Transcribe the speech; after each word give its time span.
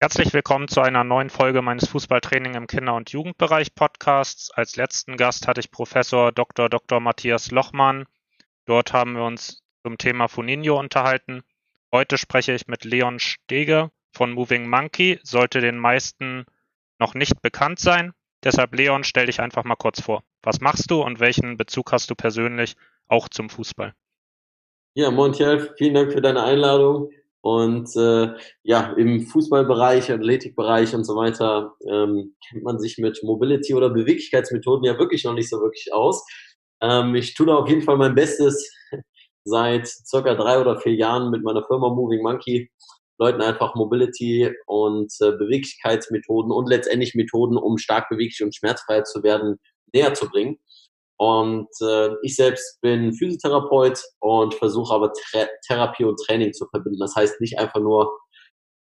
Herzlich 0.00 0.32
willkommen 0.32 0.68
zu 0.68 0.80
einer 0.80 1.02
neuen 1.02 1.28
Folge 1.28 1.60
meines 1.60 1.88
Fußballtraining 1.88 2.54
im 2.54 2.68
Kinder- 2.68 2.94
und 2.94 3.10
Jugendbereich 3.10 3.74
Podcasts. 3.74 4.52
Als 4.52 4.76
letzten 4.76 5.16
Gast 5.16 5.48
hatte 5.48 5.58
ich 5.58 5.72
Professor 5.72 6.30
Dr. 6.30 6.68
Dr. 6.68 7.00
Matthias 7.00 7.50
Lochmann. 7.50 8.06
Dort 8.64 8.92
haben 8.92 9.14
wir 9.14 9.24
uns 9.24 9.64
zum 9.82 9.98
Thema 9.98 10.28
Funinho 10.28 10.78
unterhalten. 10.78 11.42
Heute 11.90 12.16
spreche 12.16 12.52
ich 12.52 12.68
mit 12.68 12.84
Leon 12.84 13.18
Stege 13.18 13.90
von 14.12 14.34
Moving 14.34 14.68
Monkey. 14.70 15.18
Sollte 15.24 15.60
den 15.60 15.78
meisten 15.78 16.46
noch 17.00 17.14
nicht 17.14 17.42
bekannt 17.42 17.80
sein. 17.80 18.12
Deshalb, 18.44 18.76
Leon, 18.76 19.02
stell 19.02 19.26
dich 19.26 19.40
einfach 19.40 19.64
mal 19.64 19.74
kurz 19.74 20.00
vor. 20.00 20.22
Was 20.44 20.60
machst 20.60 20.92
du 20.92 21.02
und 21.02 21.18
welchen 21.18 21.56
Bezug 21.56 21.90
hast 21.90 22.08
du 22.08 22.14
persönlich 22.14 22.76
auch 23.08 23.28
zum 23.28 23.50
Fußball? 23.50 23.94
Ja, 24.94 25.10
Montiel, 25.10 25.74
vielen 25.76 25.94
Dank 25.94 26.12
für 26.12 26.20
deine 26.20 26.44
Einladung. 26.44 27.10
Und 27.40 27.88
äh, 27.96 28.34
ja, 28.64 28.92
im 28.94 29.22
Fußballbereich, 29.22 30.10
Athletikbereich 30.10 30.94
und 30.94 31.04
so 31.04 31.14
weiter 31.14 31.76
ähm, 31.88 32.34
kennt 32.48 32.64
man 32.64 32.78
sich 32.78 32.98
mit 32.98 33.20
Mobility 33.22 33.74
oder 33.74 33.90
Beweglichkeitsmethoden 33.90 34.84
ja 34.84 34.98
wirklich 34.98 35.24
noch 35.24 35.34
nicht 35.34 35.48
so 35.48 35.60
wirklich 35.60 35.92
aus. 35.92 36.24
Ähm, 36.82 37.14
ich 37.14 37.34
tue 37.34 37.46
da 37.46 37.54
auf 37.54 37.68
jeden 37.68 37.82
Fall 37.82 37.96
mein 37.96 38.14
Bestes 38.14 38.70
seit 39.44 39.86
circa 39.86 40.34
drei 40.34 40.60
oder 40.60 40.80
vier 40.80 40.94
Jahren 40.94 41.30
mit 41.30 41.42
meiner 41.42 41.64
Firma 41.66 41.88
Moving 41.88 42.22
Monkey 42.22 42.70
Leuten 43.18 43.42
einfach 43.42 43.74
Mobility 43.74 44.52
und 44.66 45.12
äh, 45.20 45.32
Beweglichkeitsmethoden 45.32 46.52
und 46.52 46.68
letztendlich 46.68 47.14
Methoden, 47.14 47.56
um 47.56 47.76
stark 47.76 48.08
beweglich 48.08 48.42
und 48.42 48.54
schmerzfrei 48.54 49.02
zu 49.02 49.22
werden, 49.22 49.56
näher 49.92 50.14
zu 50.14 50.28
bringen. 50.28 50.58
Und 51.18 51.68
äh, 51.82 52.10
ich 52.22 52.36
selbst 52.36 52.80
bin 52.80 53.12
Physiotherapeut 53.12 54.00
und 54.20 54.54
versuche 54.54 54.94
aber 54.94 55.12
Thera 55.12 55.48
Therapie 55.66 56.04
und 56.04 56.18
Training 56.24 56.52
zu 56.52 56.66
verbinden. 56.66 57.00
Das 57.00 57.16
heißt 57.16 57.40
nicht 57.40 57.58
einfach 57.58 57.80
nur 57.80 58.16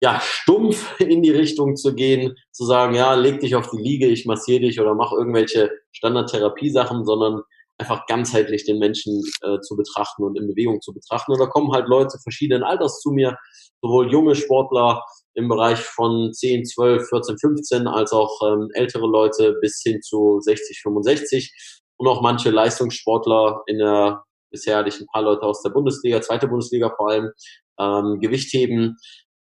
ja 0.02 0.20
stumpf 0.22 1.00
in 1.00 1.22
die 1.22 1.32
Richtung 1.32 1.76
zu 1.76 1.96
gehen, 1.96 2.36
zu 2.52 2.66
sagen, 2.66 2.96
ja, 2.96 3.14
leg 3.14 3.40
dich 3.40 3.56
auf 3.56 3.70
die 3.70 3.82
Liege, 3.82 4.08
ich 4.08 4.26
massiere 4.26 4.62
dich 4.62 4.80
oder 4.80 4.94
mach 4.94 5.12
irgendwelche 5.12 5.72
Standardtherapiesachen, 5.92 7.06
sondern 7.06 7.42
einfach 7.80 8.06
ganzheitlich 8.08 8.66
den 8.66 8.80
Menschen 8.80 9.22
äh, 9.42 9.60
zu 9.62 9.76
betrachten 9.76 10.24
und 10.24 10.38
in 10.38 10.48
Bewegung 10.48 10.82
zu 10.82 10.94
betrachten. 10.94 11.32
Und 11.32 11.40
da 11.40 11.46
kommen 11.46 11.72
halt 11.72 11.88
Leute 11.88 12.18
verschiedenen 12.24 12.64
Alters 12.64 13.00
zu 13.02 13.12
mir, 13.12 13.38
sowohl 13.82 14.12
junge 14.12 14.36
Sportler 14.36 15.04
im 15.36 15.48
Bereich 15.48 15.80
von 15.80 16.34
10, 16.34 16.66
12, 16.66 17.08
14, 17.08 17.38
15, 17.38 17.88
als 17.88 18.12
auch 18.12 18.42
ähm, 18.46 18.70
ältere 18.74 19.06
Leute 19.06 19.56
bis 19.62 19.82
hin 19.84 20.02
zu 20.02 20.40
60, 20.42 20.82
65 20.82 21.54
und 21.98 22.08
auch 22.08 22.22
manche 22.22 22.50
Leistungssportler 22.50 23.64
in 23.68 23.80
der, 23.80 24.24
bisher 24.52 24.78
hatte 24.78 24.90
ich 24.90 25.00
ein 25.00 25.08
paar 25.12 25.24
Leute 25.24 25.44
aus 25.44 25.62
der 25.62 25.72
Bundesliga, 25.72 26.22
zweite 26.22 26.48
Bundesliga 26.48 26.94
vor 26.96 27.10
allem, 27.10 27.32
ähm, 27.80 28.20
Gewichtheben, 28.20 28.98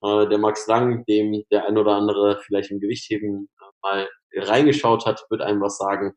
äh, 0.03 0.29
der 0.29 0.39
Max 0.39 0.67
Lang, 0.67 1.05
dem 1.07 1.45
der 1.51 1.67
ein 1.67 1.79
oder 1.79 1.95
andere 1.95 2.41
vielleicht 2.45 2.71
im 2.71 2.81
Gewichtheben 2.81 3.49
äh, 3.61 3.65
mal 3.83 4.09
reingeschaut 4.35 5.07
hat, 5.07 5.25
wird 5.31 5.43
einem 5.43 5.61
was 5.61 5.79
sagen. 5.79 6.15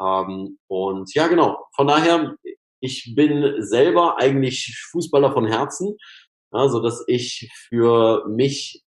Ähm, 0.00 0.58
und 0.68 1.14
ja, 1.14 1.28
genau. 1.28 1.64
Von 1.74 1.86
daher, 1.86 2.36
ich 2.80 3.14
bin 3.16 3.62
selber 3.62 4.18
eigentlich 4.18 4.76
Fußballer 4.90 5.32
von 5.32 5.46
Herzen, 5.46 5.96
ja, 6.52 6.68
so 6.68 6.80
dass 6.80 7.02
ich 7.06 7.50
für 7.68 8.24
mich 8.28 8.83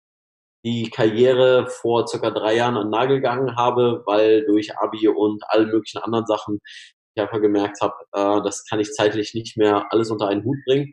die 0.64 0.90
Karriere 0.90 1.68
vor 1.68 2.08
circa 2.08 2.30
drei 2.30 2.56
Jahren 2.56 2.78
an 2.78 2.88
den 2.88 2.92
Nagel 2.92 3.18
gegangen 3.18 3.56
habe, 3.56 4.04
weil 4.06 4.46
durch 4.46 4.78
Abi 4.78 5.08
und 5.08 5.42
all 5.48 5.66
möglichen 5.66 6.00
anderen 6.00 6.26
Sachen 6.26 6.60
ich 7.16 7.22
einfach 7.22 7.42
gemerkt 7.42 7.82
habe, 7.82 7.94
äh, 8.14 8.42
das 8.44 8.66
kann 8.66 8.80
ich 8.80 8.94
zeitlich 8.94 9.34
nicht 9.34 9.58
mehr 9.58 9.88
alles 9.92 10.12
unter 10.12 10.28
einen 10.28 10.44
Hut 10.46 10.58
bringen. 10.66 10.92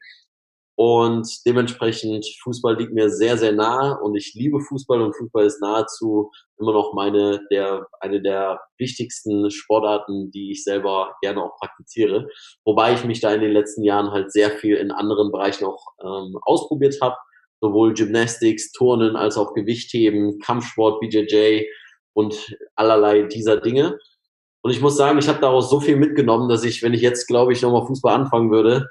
Und 0.81 1.29
dementsprechend, 1.45 2.25
Fußball 2.45 2.77
liegt 2.77 2.93
mir 2.93 3.11
sehr, 3.11 3.37
sehr 3.37 3.51
nah 3.51 3.95
und 4.01 4.15
ich 4.15 4.35
liebe 4.35 4.61
Fußball 4.61 5.03
und 5.03 5.17
Fußball 5.17 5.45
ist 5.45 5.61
nahezu 5.61 6.31
immer 6.57 6.73
noch 6.73 6.93
meine, 6.95 7.41
der, 7.51 7.89
eine 7.99 8.23
der 8.23 8.61
wichtigsten 8.79 9.51
Sportarten, 9.51 10.31
die 10.31 10.53
ich 10.53 10.63
selber 10.63 11.17
gerne 11.21 11.43
auch 11.43 11.57
praktiziere. 11.57 12.29
Wobei 12.65 12.95
ich 12.95 13.05
mich 13.05 13.21
da 13.21 13.35
in 13.35 13.41
den 13.41 13.51
letzten 13.51 13.83
Jahren 13.83 14.13
halt 14.13 14.31
sehr 14.33 14.51
viel 14.51 14.77
in 14.77 14.93
anderen 14.93 15.33
Bereichen 15.33 15.65
auch 15.65 15.85
ähm, 16.01 16.39
ausprobiert 16.43 16.97
habe 17.03 17.17
sowohl 17.61 17.95
Gymnastics, 17.95 18.73
Turnen 18.73 19.17
als 19.17 19.37
auch 19.37 19.55
Gewichtheben, 19.55 20.39
Kampfsport, 20.41 21.01
BJJ 21.01 21.65
und 22.13 22.57
allerlei 22.75 23.23
dieser 23.23 23.61
Dinge. 23.61 23.99
Und 24.63 24.73
ich 24.73 24.81
muss 24.81 24.97
sagen, 24.97 25.19
ich 25.19 25.29
habe 25.29 25.41
daraus 25.41 25.71
so 25.71 25.81
viel 25.81 25.97
mitgenommen, 25.97 26.49
dass 26.49 26.65
ich, 26.65 26.83
wenn 26.83 26.95
ich 26.95 27.01
jetzt, 27.01 27.27
glaube 27.27 27.53
ich, 27.53 27.63
nochmal 27.63 27.87
Fußball 27.87 28.15
anfangen 28.15 28.51
würde, 28.51 28.89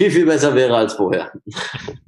viel, 0.00 0.10
viel 0.10 0.26
besser 0.26 0.54
wäre 0.54 0.76
als 0.76 0.94
vorher. 0.94 1.32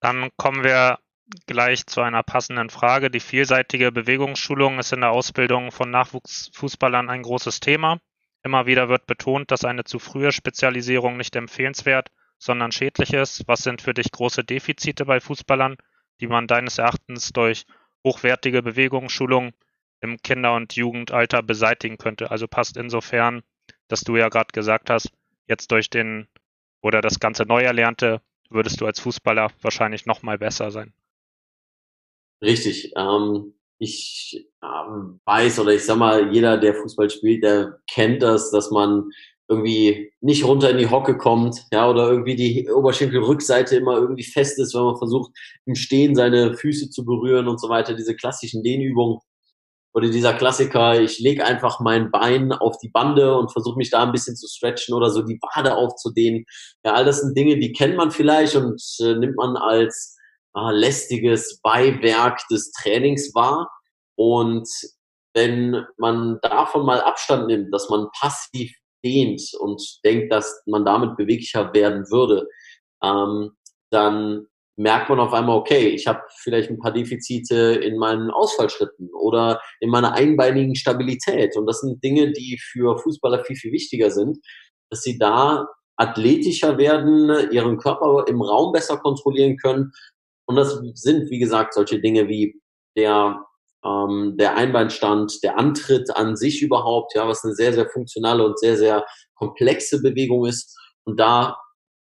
Dann 0.00 0.30
kommen 0.36 0.62
wir 0.64 0.98
gleich 1.46 1.86
zu 1.86 2.00
einer 2.00 2.22
passenden 2.22 2.70
Frage. 2.70 3.10
Die 3.10 3.20
vielseitige 3.20 3.92
Bewegungsschulung 3.92 4.78
ist 4.78 4.92
in 4.92 5.00
der 5.00 5.10
Ausbildung 5.10 5.72
von 5.72 5.90
Nachwuchsfußballern 5.90 7.08
ein 7.08 7.22
großes 7.22 7.60
Thema. 7.60 7.98
Immer 8.42 8.66
wieder 8.66 8.88
wird 8.88 9.06
betont, 9.06 9.50
dass 9.50 9.64
eine 9.64 9.84
zu 9.84 9.98
frühe 9.98 10.32
Spezialisierung 10.32 11.16
nicht 11.16 11.34
empfehlenswert 11.34 12.10
sondern 12.46 12.72
Schädliches? 12.72 13.42
Was 13.46 13.62
sind 13.62 13.82
für 13.82 13.92
dich 13.92 14.10
große 14.10 14.44
Defizite 14.44 15.04
bei 15.04 15.20
Fußballern, 15.20 15.76
die 16.20 16.26
man 16.26 16.46
deines 16.46 16.78
Erachtens 16.78 17.30
durch 17.32 17.66
hochwertige 18.04 18.62
Bewegungsschulung 18.62 19.52
im 20.00 20.16
Kinder- 20.22 20.54
und 20.54 20.74
Jugendalter 20.74 21.42
beseitigen 21.42 21.98
könnte? 21.98 22.30
Also 22.30 22.48
passt 22.48 22.76
insofern, 22.76 23.42
dass 23.88 24.00
du 24.00 24.16
ja 24.16 24.28
gerade 24.30 24.52
gesagt 24.52 24.88
hast, 24.88 25.12
jetzt 25.46 25.70
durch 25.70 25.90
den 25.90 26.28
oder 26.80 27.00
das 27.00 27.20
ganze 27.20 27.42
Neuerlernte 27.44 28.22
würdest 28.48 28.80
du 28.80 28.86
als 28.86 29.00
Fußballer 29.00 29.50
wahrscheinlich 29.60 30.06
noch 30.06 30.22
mal 30.22 30.38
besser 30.38 30.70
sein. 30.70 30.94
Richtig. 32.42 32.92
Ähm, 32.96 33.54
ich 33.78 34.46
ähm, 34.62 35.20
weiß 35.24 35.58
oder 35.60 35.74
ich 35.74 35.84
sag 35.84 35.98
mal, 35.98 36.32
jeder, 36.32 36.58
der 36.58 36.74
Fußball 36.74 37.10
spielt, 37.10 37.42
der 37.42 37.80
kennt 37.90 38.22
das, 38.22 38.50
dass 38.50 38.70
man 38.70 39.10
irgendwie 39.48 40.12
nicht 40.20 40.44
runter 40.44 40.70
in 40.70 40.78
die 40.78 40.90
Hocke 40.90 41.16
kommt, 41.16 41.62
ja, 41.72 41.88
oder 41.88 42.10
irgendwie 42.10 42.34
die 42.34 42.68
Oberschenkelrückseite 42.70 43.76
immer 43.76 43.96
irgendwie 43.96 44.24
fest 44.24 44.58
ist, 44.58 44.74
wenn 44.74 44.82
man 44.82 44.96
versucht, 44.96 45.30
im 45.66 45.74
Stehen 45.74 46.14
seine 46.14 46.54
Füße 46.54 46.90
zu 46.90 47.04
berühren 47.04 47.48
und 47.48 47.60
so 47.60 47.68
weiter, 47.68 47.94
diese 47.94 48.16
klassischen 48.16 48.62
Dehnübungen. 48.62 49.20
Oder 49.94 50.10
dieser 50.10 50.34
Klassiker, 50.34 51.00
ich 51.00 51.20
lege 51.20 51.44
einfach 51.44 51.80
mein 51.80 52.10
Bein 52.10 52.52
auf 52.52 52.76
die 52.78 52.90
Bande 52.90 53.34
und 53.34 53.50
versuche 53.50 53.78
mich 53.78 53.88
da 53.88 54.02
ein 54.02 54.12
bisschen 54.12 54.36
zu 54.36 54.46
stretchen 54.46 54.94
oder 54.94 55.08
so 55.08 55.22
die 55.22 55.38
Wade 55.40 55.74
aufzudehnen. 55.74 56.44
Ja, 56.84 56.92
all 56.92 57.06
das 57.06 57.22
sind 57.22 57.36
Dinge, 57.36 57.58
die 57.58 57.72
kennt 57.72 57.96
man 57.96 58.10
vielleicht 58.10 58.56
und 58.56 58.82
äh, 59.00 59.14
nimmt 59.14 59.36
man 59.36 59.56
als 59.56 60.14
äh, 60.54 60.70
lästiges 60.70 61.60
Beiwerk 61.62 62.40
des 62.50 62.72
Trainings 62.72 63.34
wahr. 63.34 63.70
Und 64.16 64.68
wenn 65.32 65.86
man 65.96 66.40
davon 66.42 66.84
mal 66.84 67.00
Abstand 67.00 67.46
nimmt, 67.46 67.72
dass 67.72 67.88
man 67.88 68.08
passiv 68.20 68.76
dehnt 69.06 69.42
und 69.60 69.80
denkt, 70.04 70.32
dass 70.32 70.62
man 70.66 70.84
damit 70.84 71.16
beweglicher 71.16 71.72
werden 71.72 72.10
würde, 72.10 72.48
ähm, 73.02 73.52
dann 73.90 74.46
merkt 74.76 75.08
man 75.08 75.20
auf 75.20 75.32
einmal, 75.32 75.56
okay, 75.56 75.88
ich 75.88 76.06
habe 76.06 76.20
vielleicht 76.38 76.70
ein 76.70 76.78
paar 76.78 76.92
Defizite 76.92 77.80
in 77.82 77.98
meinen 77.98 78.30
Ausfallschritten 78.30 79.10
oder 79.14 79.60
in 79.80 79.90
meiner 79.90 80.12
einbeinigen 80.12 80.74
Stabilität. 80.74 81.56
Und 81.56 81.66
das 81.66 81.80
sind 81.80 82.02
Dinge, 82.04 82.32
die 82.32 82.58
für 82.60 82.98
Fußballer 82.98 83.44
viel, 83.44 83.56
viel 83.56 83.72
wichtiger 83.72 84.10
sind, 84.10 84.38
dass 84.90 85.02
sie 85.02 85.18
da 85.18 85.66
athletischer 85.96 86.76
werden, 86.76 87.50
ihren 87.50 87.78
Körper 87.78 88.26
im 88.28 88.42
Raum 88.42 88.72
besser 88.72 88.98
kontrollieren 88.98 89.56
können. 89.56 89.92
Und 90.46 90.56
das 90.56 90.78
sind, 90.94 91.30
wie 91.30 91.38
gesagt, 91.38 91.72
solche 91.72 92.00
Dinge 92.00 92.28
wie 92.28 92.60
der 92.96 93.44
ähm, 93.86 94.36
der 94.38 94.56
Einbeinstand, 94.56 95.42
der 95.42 95.58
Antritt 95.58 96.10
an 96.16 96.36
sich 96.36 96.62
überhaupt, 96.62 97.14
ja, 97.14 97.28
was 97.28 97.44
eine 97.44 97.54
sehr, 97.54 97.72
sehr 97.72 97.88
funktionale 97.88 98.44
und 98.44 98.58
sehr, 98.58 98.76
sehr 98.76 99.04
komplexe 99.34 100.02
Bewegung 100.02 100.46
ist. 100.46 100.76
Und 101.04 101.20
da 101.20 101.56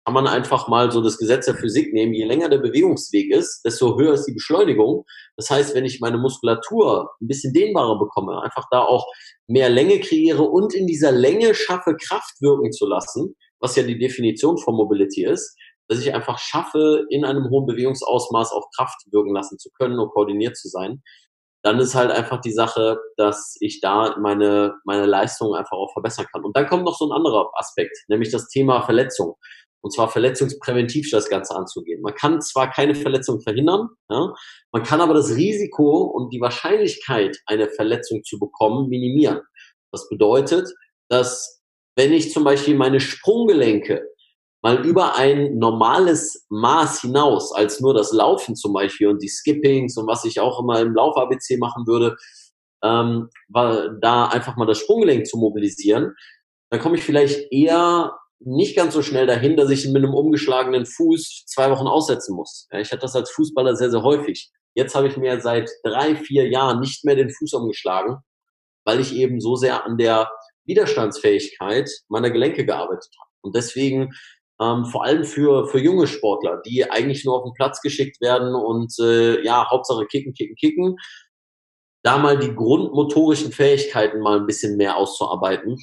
kann 0.05 0.13
man 0.15 0.27
einfach 0.27 0.67
mal 0.67 0.91
so 0.91 1.01
das 1.01 1.17
Gesetz 1.17 1.45
der 1.45 1.55
Physik 1.55 1.93
nehmen. 1.93 2.13
Je 2.13 2.25
länger 2.25 2.49
der 2.49 2.57
Bewegungsweg 2.57 3.31
ist, 3.31 3.61
desto 3.63 3.97
höher 3.99 4.13
ist 4.13 4.25
die 4.25 4.33
Beschleunigung. 4.33 5.05
Das 5.37 5.49
heißt, 5.49 5.75
wenn 5.75 5.85
ich 5.85 5.99
meine 5.99 6.17
Muskulatur 6.17 7.11
ein 7.21 7.27
bisschen 7.27 7.53
dehnbarer 7.53 7.99
bekomme, 7.99 8.41
einfach 8.41 8.65
da 8.71 8.81
auch 8.81 9.05
mehr 9.47 9.69
Länge 9.69 9.99
kreiere 9.99 10.43
und 10.43 10.73
in 10.73 10.87
dieser 10.87 11.11
Länge 11.11 11.53
schaffe, 11.53 11.95
Kraft 11.95 12.41
wirken 12.41 12.71
zu 12.71 12.87
lassen, 12.87 13.35
was 13.59 13.75
ja 13.75 13.83
die 13.83 13.99
Definition 13.99 14.57
von 14.57 14.75
Mobility 14.75 15.23
ist, 15.23 15.55
dass 15.87 15.99
ich 15.99 16.13
einfach 16.13 16.39
schaffe, 16.39 17.05
in 17.09 17.23
einem 17.23 17.49
hohen 17.49 17.67
Bewegungsausmaß 17.67 18.53
auch 18.53 18.69
Kraft 18.75 18.97
wirken 19.11 19.33
lassen 19.33 19.59
zu 19.59 19.69
können 19.77 19.99
und 19.99 20.09
koordiniert 20.11 20.57
zu 20.57 20.67
sein, 20.67 21.03
dann 21.63 21.79
ist 21.79 21.95
halt 21.95 22.11
einfach 22.11 22.41
die 22.41 22.51
Sache, 22.51 22.97
dass 23.17 23.55
ich 23.59 23.81
da 23.81 24.15
meine, 24.19 24.75
meine 24.83 25.05
Leistung 25.05 25.53
einfach 25.53 25.77
auch 25.77 25.93
verbessern 25.93 26.25
kann. 26.31 26.43
Und 26.43 26.55
dann 26.55 26.67
kommt 26.67 26.85
noch 26.85 26.97
so 26.97 27.07
ein 27.07 27.15
anderer 27.15 27.51
Aspekt, 27.55 27.97
nämlich 28.07 28.31
das 28.31 28.47
Thema 28.47 28.81
Verletzung. 28.81 29.35
Und 29.83 29.93
zwar 29.93 30.09
verletzungspräventiv 30.09 31.09
das 31.11 31.29
Ganze 31.29 31.55
anzugehen. 31.55 32.01
Man 32.01 32.13
kann 32.13 32.39
zwar 32.41 32.69
keine 32.69 32.93
Verletzung 32.93 33.41
verhindern, 33.41 33.89
ja, 34.09 34.33
man 34.71 34.83
kann 34.83 35.01
aber 35.01 35.15
das 35.15 35.35
Risiko 35.35 36.03
und 36.03 36.31
die 36.31 36.39
Wahrscheinlichkeit, 36.39 37.37
eine 37.47 37.67
Verletzung 37.67 38.23
zu 38.23 38.37
bekommen, 38.37 38.89
minimieren. 38.89 39.41
Das 39.91 40.07
bedeutet, 40.07 40.69
dass 41.09 41.61
wenn 41.95 42.13
ich 42.13 42.31
zum 42.31 42.43
Beispiel 42.43 42.75
meine 42.75 42.99
Sprunggelenke 42.99 44.07
mal 44.61 44.85
über 44.85 45.15
ein 45.15 45.57
normales 45.57 46.45
Maß 46.49 47.01
hinaus, 47.01 47.51
als 47.53 47.79
nur 47.79 47.93
das 47.93 48.13
Laufen 48.13 48.55
zum 48.55 48.73
Beispiel 48.73 49.07
und 49.07 49.21
die 49.21 49.29
Skippings 49.29 49.97
und 49.97 50.07
was 50.07 50.23
ich 50.25 50.39
auch 50.39 50.59
immer 50.59 50.79
im 50.79 50.93
Lauf-ABC 50.93 51.57
machen 51.57 51.87
würde, 51.87 52.15
ähm, 52.83 53.29
war 53.47 53.89
da 54.01 54.25
einfach 54.25 54.55
mal 54.57 54.65
das 54.65 54.79
Sprunggelenk 54.79 55.27
zu 55.27 55.37
mobilisieren, 55.37 56.15
dann 56.69 56.79
komme 56.79 56.97
ich 56.97 57.03
vielleicht 57.03 57.51
eher 57.51 58.17
nicht 58.39 58.75
ganz 58.75 58.93
so 58.93 59.01
schnell 59.01 59.27
dahin, 59.27 59.55
dass 59.55 59.69
ich 59.69 59.85
mit 59.87 60.03
einem 60.03 60.13
umgeschlagenen 60.13 60.85
Fuß 60.85 61.45
zwei 61.45 61.69
Wochen 61.69 61.87
aussetzen 61.87 62.35
muss. 62.35 62.67
Ja, 62.71 62.79
ich 62.79 62.91
hatte 62.91 63.01
das 63.01 63.15
als 63.15 63.29
Fußballer 63.31 63.75
sehr, 63.75 63.91
sehr 63.91 64.01
häufig. 64.01 64.51
Jetzt 64.73 64.95
habe 64.95 65.07
ich 65.07 65.17
mir 65.17 65.41
seit 65.41 65.69
drei, 65.83 66.15
vier 66.15 66.49
Jahren 66.49 66.79
nicht 66.79 67.03
mehr 67.03 67.15
den 67.15 67.29
Fuß 67.29 67.53
umgeschlagen, 67.53 68.17
weil 68.83 68.99
ich 68.99 69.15
eben 69.15 69.39
so 69.39 69.55
sehr 69.55 69.85
an 69.85 69.97
der 69.97 70.31
Widerstandsfähigkeit 70.65 71.89
meiner 72.07 72.31
Gelenke 72.31 72.65
gearbeitet 72.65 73.11
habe. 73.19 73.29
Und 73.41 73.55
deswegen 73.55 74.11
ähm, 74.61 74.85
vor 74.85 75.03
allem 75.03 75.25
für, 75.25 75.67
für 75.67 75.79
junge 75.79 76.07
Sportler, 76.07 76.61
die 76.65 76.89
eigentlich 76.89 77.25
nur 77.25 77.37
auf 77.37 77.43
den 77.43 77.53
Platz 77.53 77.81
geschickt 77.81 78.21
werden 78.21 78.53
und 78.53 78.93
äh, 78.99 79.43
ja, 79.43 79.69
Hauptsache 79.69 80.05
kicken, 80.05 80.33
kicken, 80.33 80.55
kicken, 80.55 80.95
da 82.03 82.17
mal 82.17 82.37
die 82.37 82.53
grundmotorischen 82.53 83.51
Fähigkeiten 83.51 84.19
mal 84.19 84.39
ein 84.39 84.45
bisschen 84.45 84.77
mehr 84.77 84.97
auszuarbeiten, 84.97 85.77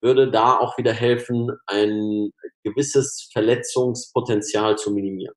würde 0.00 0.30
da 0.30 0.58
auch 0.58 0.78
wieder 0.78 0.92
helfen, 0.92 1.50
ein 1.66 2.30
gewisses 2.62 3.28
Verletzungspotenzial 3.32 4.76
zu 4.76 4.92
minimieren. 4.92 5.34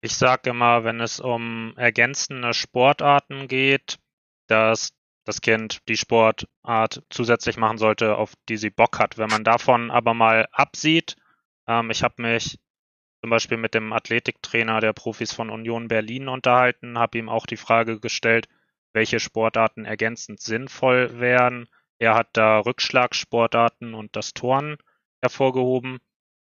Ich 0.00 0.16
sage 0.16 0.50
immer, 0.50 0.84
wenn 0.84 1.00
es 1.00 1.18
um 1.18 1.74
ergänzende 1.76 2.54
Sportarten 2.54 3.48
geht, 3.48 3.98
dass 4.46 4.90
das 5.24 5.40
Kind 5.40 5.80
die 5.88 5.96
Sportart 5.96 7.02
zusätzlich 7.10 7.56
machen 7.56 7.78
sollte, 7.78 8.16
auf 8.16 8.32
die 8.48 8.56
sie 8.56 8.70
Bock 8.70 8.98
hat. 8.98 9.18
Wenn 9.18 9.28
man 9.28 9.44
davon 9.44 9.90
aber 9.90 10.14
mal 10.14 10.46
absieht, 10.52 11.16
ähm, 11.68 11.90
ich 11.90 12.02
habe 12.02 12.20
mich 12.20 12.58
zum 13.20 13.30
Beispiel 13.30 13.56
mit 13.56 13.74
dem 13.74 13.92
Athletiktrainer 13.92 14.80
der 14.80 14.92
Profis 14.92 15.32
von 15.32 15.50
Union 15.50 15.88
Berlin 15.88 16.28
unterhalten, 16.28 16.98
habe 16.98 17.18
ihm 17.18 17.28
auch 17.28 17.46
die 17.46 17.56
Frage 17.56 18.00
gestellt, 18.00 18.48
welche 18.92 19.20
Sportarten 19.20 19.84
ergänzend 19.84 20.40
sinnvoll 20.40 21.20
wären. 21.20 21.68
Er 21.98 22.14
hat 22.14 22.30
da 22.32 22.60
Rückschlagsportarten 22.60 23.94
und 23.94 24.14
das 24.16 24.34
Turnen 24.34 24.78
hervorgehoben. 25.20 25.98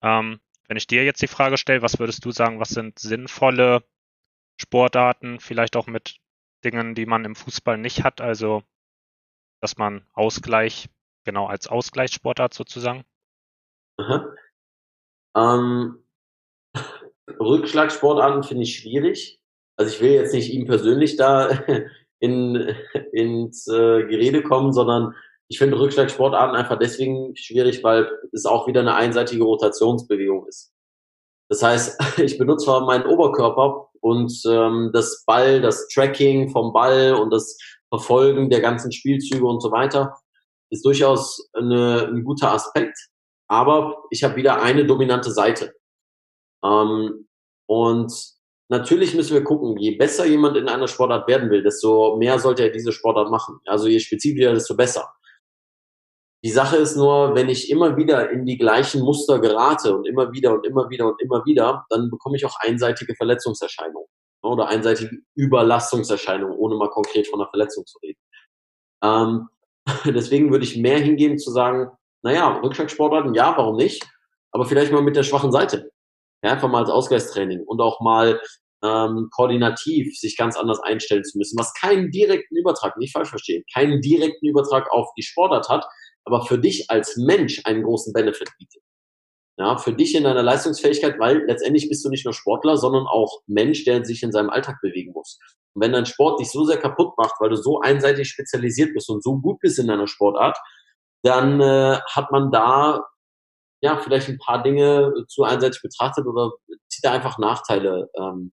Ähm, 0.01 0.39
wenn 0.67 0.77
ich 0.77 0.87
dir 0.87 1.03
jetzt 1.03 1.21
die 1.21 1.27
Frage 1.27 1.57
stelle, 1.57 1.81
was 1.81 1.99
würdest 1.99 2.23
du 2.23 2.31
sagen, 2.31 2.59
was 2.59 2.69
sind 2.69 2.99
sinnvolle 2.99 3.83
Sportarten, 4.57 5.39
vielleicht 5.39 5.75
auch 5.75 5.87
mit 5.87 6.19
Dingen, 6.63 6.93
die 6.93 7.05
man 7.05 7.25
im 7.25 7.35
Fußball 7.35 7.77
nicht 7.77 8.03
hat, 8.03 8.21
also 8.21 8.63
dass 9.61 9.77
man 9.77 10.05
Ausgleich, 10.13 10.89
genau 11.25 11.47
als 11.47 11.67
Ausgleichssportart 11.67 12.53
sozusagen? 12.53 13.03
Ähm, 15.35 16.03
Rückschlagsportarten 17.39 18.43
finde 18.43 18.63
ich 18.63 18.75
schwierig. 18.75 19.39
Also 19.77 19.93
ich 19.93 20.01
will 20.01 20.11
jetzt 20.11 20.33
nicht 20.33 20.51
ihm 20.51 20.65
persönlich 20.65 21.15
da 21.15 21.49
in, 22.19 22.75
ins 23.11 23.67
äh, 23.67 24.05
Gerede 24.05 24.43
kommen, 24.43 24.73
sondern 24.73 25.13
ich 25.47 25.57
finde 25.57 25.79
Rückschlagsportarten 25.79 26.55
einfach 26.55 26.77
deswegen 26.77 27.35
schwierig, 27.35 27.83
weil 27.83 28.09
es 28.31 28.45
auch 28.45 28.67
wieder 28.67 28.81
eine 28.81 28.95
einseitige 28.95 29.43
Rotationsbewegung 29.43 30.45
ist. 30.47 30.71
Das 31.49 31.63
heißt, 31.63 31.99
ich 32.19 32.37
benutze 32.37 32.65
zwar 32.65 32.85
meinen 32.85 33.05
Oberkörper 33.05 33.89
und 34.01 34.31
ähm, 34.47 34.91
das 34.93 35.23
Ball, 35.25 35.61
das 35.61 35.87
Tracking 35.87 36.49
vom 36.49 36.71
Ball 36.71 37.13
und 37.13 37.31
das 37.31 37.57
Verfolgen 37.89 38.49
der 38.49 38.61
ganzen 38.61 38.91
Spielzüge 38.91 39.45
und 39.45 39.61
so 39.61 39.71
weiter 39.71 40.15
ist 40.71 40.85
durchaus 40.85 41.49
eine, 41.53 42.07
ein 42.07 42.23
guter 42.23 42.53
Aspekt. 42.53 42.95
Aber 43.49 44.03
ich 44.11 44.23
habe 44.23 44.35
wieder 44.35 44.61
eine 44.61 44.85
dominante 44.85 45.31
Seite. 45.31 45.73
Ähm, 46.63 47.27
und 47.67 48.13
natürlich 48.69 49.15
müssen 49.15 49.33
wir 49.33 49.43
gucken, 49.43 49.77
je 49.77 49.95
besser 49.95 50.25
jemand 50.25 50.55
in 50.57 50.69
einer 50.69 50.87
Sportart 50.87 51.27
werden 51.27 51.49
will, 51.49 51.63
desto 51.63 52.17
mehr 52.17 52.39
sollte 52.39 52.63
er 52.63 52.69
diese 52.69 52.91
Sportart 52.91 53.29
machen. 53.29 53.59
Also 53.65 53.87
je 53.87 53.99
spezifischer, 53.99 54.53
desto 54.53 54.75
besser. 54.75 55.11
Die 56.43 56.51
Sache 56.51 56.77
ist 56.77 56.95
nur, 56.95 57.35
wenn 57.35 57.49
ich 57.49 57.69
immer 57.69 57.97
wieder 57.97 58.29
in 58.29 58.45
die 58.45 58.57
gleichen 58.57 59.01
Muster 59.01 59.39
gerate 59.39 59.93
und 59.93 60.07
immer 60.07 60.31
wieder 60.31 60.53
und 60.53 60.65
immer 60.65 60.89
wieder 60.89 61.07
und 61.07 61.21
immer 61.21 61.43
wieder, 61.45 61.85
dann 61.89 62.09
bekomme 62.09 62.37
ich 62.37 62.45
auch 62.45 62.55
einseitige 62.61 63.13
Verletzungserscheinungen 63.15 64.07
oder 64.41 64.69
einseitige 64.69 65.17
Überlastungserscheinungen, 65.35 66.57
ohne 66.57 66.75
mal 66.75 66.89
konkret 66.89 67.27
von 67.27 67.41
einer 67.41 67.49
Verletzung 67.49 67.85
zu 67.85 67.97
reden. 67.99 68.19
Ähm, 69.03 69.49
deswegen 70.05 70.51
würde 70.51 70.63
ich 70.63 70.77
mehr 70.77 70.99
hingehen 70.99 71.37
zu 71.37 71.51
sagen, 71.51 71.91
naja, 72.21 72.59
Rückschlagsportarten, 72.63 73.33
ja, 73.33 73.53
warum 73.57 73.77
nicht? 73.77 74.07
Aber 74.51 74.65
vielleicht 74.65 74.91
mal 74.91 75.01
mit 75.01 75.15
der 75.15 75.23
schwachen 75.23 75.51
Seite. 75.51 75.91
Ja, 76.43 76.51
einfach 76.51 76.69
mal 76.69 76.81
als 76.81 76.89
Ausgleichstraining 76.89 77.63
und 77.65 77.81
auch 77.81 77.99
mal 77.99 78.39
ähm, 78.83 79.29
koordinativ 79.31 80.17
sich 80.17 80.37
ganz 80.37 80.57
anders 80.57 80.79
einstellen 80.79 81.23
zu 81.23 81.37
müssen, 81.37 81.59
was 81.59 81.73
keinen 81.73 82.11
direkten 82.11 82.55
Übertrag, 82.55 82.97
nicht 82.97 83.11
falsch 83.11 83.29
verstehen, 83.29 83.63
keinen 83.73 84.01
direkten 84.01 84.47
Übertrag 84.47 84.91
auf 84.91 85.09
die 85.17 85.23
Sportart 85.23 85.67
hat, 85.69 85.85
aber 86.23 86.45
für 86.45 86.57
dich 86.57 86.89
als 86.89 87.17
Mensch 87.17 87.61
einen 87.65 87.83
großen 87.83 88.13
Benefit 88.13 88.49
bietet. 88.57 88.81
Ja, 89.57 89.77
für 89.77 89.91
dich 89.91 90.15
in 90.15 90.23
deiner 90.23 90.41
Leistungsfähigkeit, 90.41 91.19
weil 91.19 91.43
letztendlich 91.45 91.89
bist 91.89 92.05
du 92.05 92.09
nicht 92.09 92.23
nur 92.23 92.33
Sportler, 92.33 92.77
sondern 92.77 93.05
auch 93.07 93.41
Mensch, 93.45 93.83
der 93.83 94.05
sich 94.05 94.23
in 94.23 94.31
seinem 94.31 94.49
Alltag 94.49 94.77
bewegen 94.81 95.11
muss. 95.11 95.37
Und 95.73 95.81
wenn 95.83 95.91
dein 95.91 96.05
Sport 96.05 96.39
dich 96.39 96.49
so 96.49 96.63
sehr 96.63 96.77
kaputt 96.77 97.17
macht, 97.17 97.33
weil 97.39 97.49
du 97.49 97.57
so 97.57 97.81
einseitig 97.81 98.29
spezialisiert 98.29 98.93
bist 98.93 99.09
und 99.09 99.21
so 99.21 99.37
gut 99.37 99.59
bist 99.59 99.77
in 99.77 99.87
deiner 99.87 100.07
Sportart, 100.07 100.57
dann 101.23 101.59
äh, 101.61 101.99
hat 102.11 102.31
man 102.31 102.51
da 102.51 103.05
ja 103.81 103.97
vielleicht 103.97 104.29
ein 104.29 104.39
paar 104.39 104.61
Dinge 104.63 105.13
zu 105.27 105.43
einseitig 105.43 105.81
betrachtet 105.81 106.25
oder 106.25 106.51
zieht 106.89 107.03
da 107.03 107.11
einfach 107.11 107.37
Nachteile 107.37 108.09
ähm, 108.17 108.51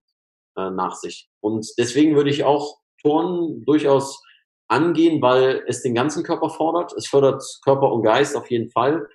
äh, 0.56 0.70
nach 0.70 0.94
sich. 0.94 1.28
Und 1.40 1.66
deswegen 1.78 2.16
würde 2.16 2.30
ich 2.30 2.44
auch 2.44 2.78
Turnen 3.02 3.64
durchaus 3.64 4.22
angehen, 4.68 5.22
weil 5.22 5.62
es 5.66 5.82
den 5.82 5.94
ganzen 5.94 6.24
Körper 6.24 6.50
fordert. 6.50 6.92
Es 6.96 7.06
fördert 7.06 7.42
Körper 7.64 7.92
und 7.92 8.02
Geist 8.02 8.36
auf 8.36 8.50
jeden 8.50 8.70
Fall. 8.70 9.06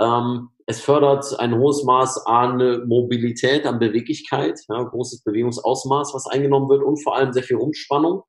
Ähm, 0.00 0.50
es 0.66 0.80
fördert 0.80 1.38
ein 1.38 1.58
hohes 1.58 1.84
Maß 1.84 2.26
an 2.26 2.86
Mobilität, 2.86 3.66
an 3.66 3.78
Beweglichkeit, 3.78 4.58
ja, 4.68 4.82
großes 4.82 5.22
Bewegungsausmaß, 5.24 6.14
was 6.14 6.26
eingenommen 6.26 6.68
wird 6.68 6.82
und 6.82 7.02
vor 7.02 7.16
allem 7.16 7.32
sehr 7.32 7.42
viel 7.42 7.56
Umspannung 7.56 8.22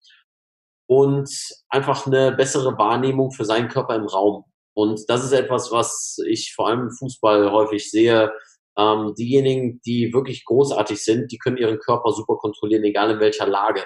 und 0.88 1.30
einfach 1.70 2.06
eine 2.06 2.32
bessere 2.32 2.78
Wahrnehmung 2.78 3.32
für 3.32 3.46
seinen 3.46 3.70
Körper 3.70 3.96
im 3.96 4.06
Raum. 4.06 4.46
Und 4.76 5.02
das 5.08 5.24
ist 5.24 5.34
etwas, 5.34 5.72
was 5.72 6.18
ich 6.28 6.54
vor 6.56 6.68
allem 6.68 6.82
im 6.82 6.92
Fußball 6.92 7.52
häufig 7.52 7.90
sehe. 7.92 8.32
Ähm, 8.78 9.14
diejenigen, 9.18 9.82
die 9.86 10.12
wirklich 10.14 10.46
großartig 10.46 11.04
sind, 11.04 11.32
die 11.32 11.38
können 11.38 11.58
ihren 11.58 11.80
Körper 11.80 12.12
super 12.12 12.38
kontrollieren, 12.38 12.84
egal 12.84 13.12
in 13.12 13.20
welcher 13.20 13.48
Lage. 13.48 13.84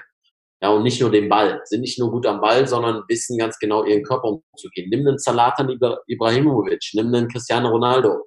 Ja, 0.61 0.69
und 0.69 0.83
nicht 0.83 0.99
nur 1.01 1.11
den 1.11 1.29
Ball, 1.29 1.61
sind 1.65 1.81
nicht 1.81 1.99
nur 1.99 2.09
gut 2.09 2.25
am 2.25 2.41
Ball, 2.41 2.67
sondern 2.67 3.03
wissen 3.07 3.37
ganz 3.37 3.59
genau 3.59 3.83
ihren 3.83 4.03
Körper 4.03 4.29
umzugehen. 4.29 4.89
Nimm 4.89 5.07
einen 5.07 5.19
Zalatan 5.19 5.69
Ibrahimovic, 6.07 6.89
nimm 6.93 7.13
einen 7.13 7.27
Cristiano 7.27 7.69
Ronaldo. 7.69 8.25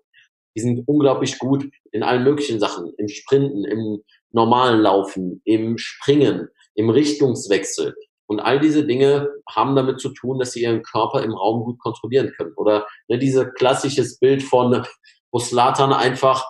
Die 0.57 0.61
sind 0.61 0.87
unglaublich 0.87 1.39
gut 1.39 1.65
in 1.91 2.03
allen 2.03 2.23
möglichen 2.23 2.61
Sachen, 2.61 2.93
im 2.99 3.09
Sprinten, 3.09 3.65
im 3.65 4.03
normalen 4.33 4.81
Laufen, 4.81 5.41
im 5.45 5.77
Springen, 5.77 6.49
im 6.75 6.91
Richtungswechsel. 6.91 7.95
Und 8.31 8.39
all 8.39 8.61
diese 8.61 8.87
Dinge 8.87 9.29
haben 9.49 9.75
damit 9.75 9.99
zu 9.99 10.11
tun, 10.11 10.39
dass 10.39 10.53
sie 10.53 10.63
ihren 10.63 10.85
Körper 10.85 11.25
im 11.25 11.33
Raum 11.33 11.65
gut 11.65 11.81
kontrollieren 11.81 12.33
können. 12.37 12.53
Oder 12.55 12.87
ne, 13.09 13.19
dieses 13.19 13.53
klassisches 13.55 14.21
Bild 14.21 14.45
von, 14.45 14.87
wo 15.33 15.41
Slatan 15.41 15.93
einfach 15.93 16.45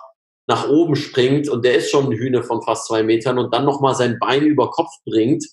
nach 0.47 0.69
oben 0.69 0.95
springt 0.95 1.49
und 1.49 1.65
der 1.65 1.77
ist 1.77 1.89
schon 1.89 2.05
eine 2.05 2.17
Hühne 2.17 2.43
von 2.43 2.61
fast 2.61 2.85
zwei 2.85 3.01
Metern 3.01 3.39
und 3.39 3.51
dann 3.51 3.65
nochmal 3.65 3.95
sein 3.95 4.19
Bein 4.19 4.43
über 4.43 4.69
Kopf 4.69 4.91
bringt 5.07 5.43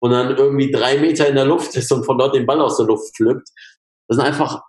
und 0.00 0.12
dann 0.12 0.38
irgendwie 0.38 0.70
drei 0.70 0.96
Meter 0.96 1.28
in 1.28 1.34
der 1.34 1.44
Luft 1.44 1.76
ist 1.76 1.92
und 1.92 2.06
von 2.06 2.16
dort 2.16 2.34
den 2.34 2.46
Ball 2.46 2.62
aus 2.62 2.78
der 2.78 2.86
Luft 2.86 3.14
pflückt. 3.14 3.50
Das 4.08 4.16
sind 4.16 4.24
einfach 4.24 4.62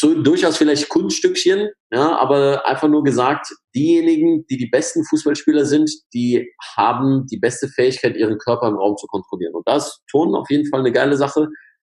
so 0.00 0.14
durchaus 0.22 0.56
vielleicht 0.56 0.88
Kunststückchen, 0.88 1.68
ja, 1.92 2.18
aber 2.18 2.66
einfach 2.66 2.88
nur 2.88 3.04
gesagt, 3.04 3.48
diejenigen, 3.74 4.46
die 4.46 4.56
die 4.56 4.70
besten 4.70 5.04
Fußballspieler 5.04 5.66
sind, 5.66 5.90
die 6.14 6.48
haben 6.74 7.26
die 7.30 7.38
beste 7.38 7.68
Fähigkeit, 7.68 8.16
ihren 8.16 8.38
Körper 8.38 8.68
im 8.68 8.76
Raum 8.76 8.96
zu 8.96 9.06
kontrollieren. 9.08 9.54
Und 9.54 9.68
das 9.68 10.00
Turnen 10.10 10.34
auf 10.34 10.48
jeden 10.48 10.66
Fall 10.70 10.80
eine 10.80 10.92
geile 10.92 11.18
Sache. 11.18 11.48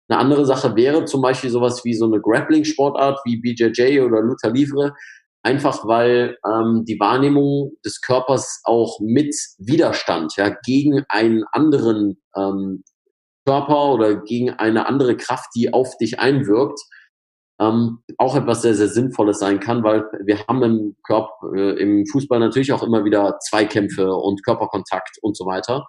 Eine 0.08 0.20
andere 0.20 0.46
Sache 0.46 0.76
wäre 0.76 1.06
zum 1.06 1.24
Beispiel 1.24 1.50
sowas 1.50 1.84
wie 1.84 1.96
so 1.96 2.06
eine 2.06 2.22
Grappling-Sportart 2.22 3.22
wie 3.26 3.42
BJJ 3.42 4.02
oder 4.02 4.22
Luther 4.22 4.52
Livre, 4.52 4.94
einfach 5.42 5.88
weil 5.88 6.38
ähm, 6.46 6.84
die 6.86 7.00
Wahrnehmung 7.00 7.72
des 7.84 8.02
Körpers 8.02 8.62
auch 8.66 9.00
mit 9.02 9.36
Widerstand 9.58 10.34
ja, 10.38 10.56
gegen 10.64 11.04
einen 11.10 11.44
anderen 11.52 12.22
ähm, 12.38 12.84
Körper 13.48 13.94
oder 13.94 14.16
gegen 14.16 14.52
eine 14.52 14.86
andere 14.86 15.18
Kraft, 15.18 15.50
die 15.56 15.74
auf 15.74 15.98
dich 15.98 16.20
einwirkt, 16.20 16.80
ähm, 17.60 18.00
auch 18.18 18.36
etwas 18.36 18.62
sehr, 18.62 18.76
sehr 18.76 18.90
Sinnvolles 18.90 19.40
sein 19.40 19.60
kann, 19.60 19.84
weil 19.84 20.04
wir 20.24 20.46
haben 20.48 20.62
im 20.64 20.96
Körper, 21.04 21.32
äh, 21.56 21.82
im 21.82 22.06
Fußball 22.06 22.40
natürlich 22.40 22.74
auch 22.74 22.84
immer 22.84 23.06
wieder 23.06 23.40
Zweikämpfe 23.40 24.14
und 24.14 24.44
Körperkontakt 24.44 25.18
und 25.22 25.38
so 25.38 25.46
weiter. 25.46 25.86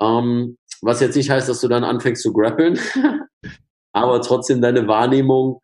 Ähm, 0.00 0.58
was 0.82 1.00
jetzt 1.00 1.16
nicht 1.16 1.30
heißt, 1.30 1.48
dass 1.48 1.60
du 1.60 1.68
dann 1.68 1.84
anfängst 1.84 2.22
zu 2.22 2.32
grappeln, 2.32 2.78
aber 3.92 4.20
trotzdem 4.20 4.60
deine 4.60 4.88
Wahrnehmung 4.88 5.60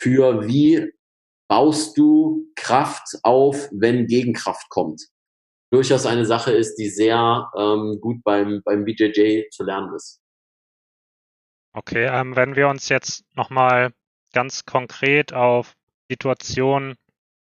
für 0.00 0.46
wie 0.46 0.92
baust 1.48 1.96
du 1.96 2.46
Kraft 2.56 3.18
auf, 3.22 3.68
wenn 3.72 4.06
Gegenkraft 4.06 4.68
kommt. 4.70 5.02
Durchaus 5.72 6.04
eine 6.04 6.26
Sache 6.26 6.52
ist, 6.52 6.76
die 6.76 6.88
sehr 6.88 7.48
ähm, 7.56 7.98
gut 8.00 8.22
beim, 8.24 8.60
beim 8.64 8.84
BJJ 8.84 9.48
zu 9.50 9.64
lernen 9.64 9.94
ist. 9.94 10.20
Okay, 11.72 12.06
ähm, 12.06 12.34
wenn 12.34 12.56
wir 12.56 12.68
uns 12.68 12.88
jetzt 12.88 13.24
nochmal 13.36 13.92
ganz 14.32 14.64
konkret 14.64 15.32
auf 15.32 15.74
Situationen 16.10 16.96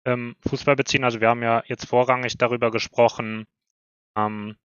im 0.05 0.37
Fußball 0.49 0.76
beziehen, 0.76 1.05
also 1.05 1.21
wir 1.21 1.28
haben 1.28 1.43
ja 1.43 1.62
jetzt 1.66 1.87
vorrangig 1.87 2.38
darüber 2.38 2.71
gesprochen, 2.71 3.47
ähm, 4.16 4.57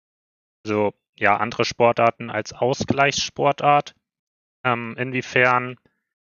so 0.67 0.93
ja 1.19 1.37
andere 1.37 1.65
Sportarten 1.65 2.31
als 2.31 2.53
Ausgleichssportart. 2.53 3.95
Ähm, 4.65 4.95
inwiefern 4.99 5.77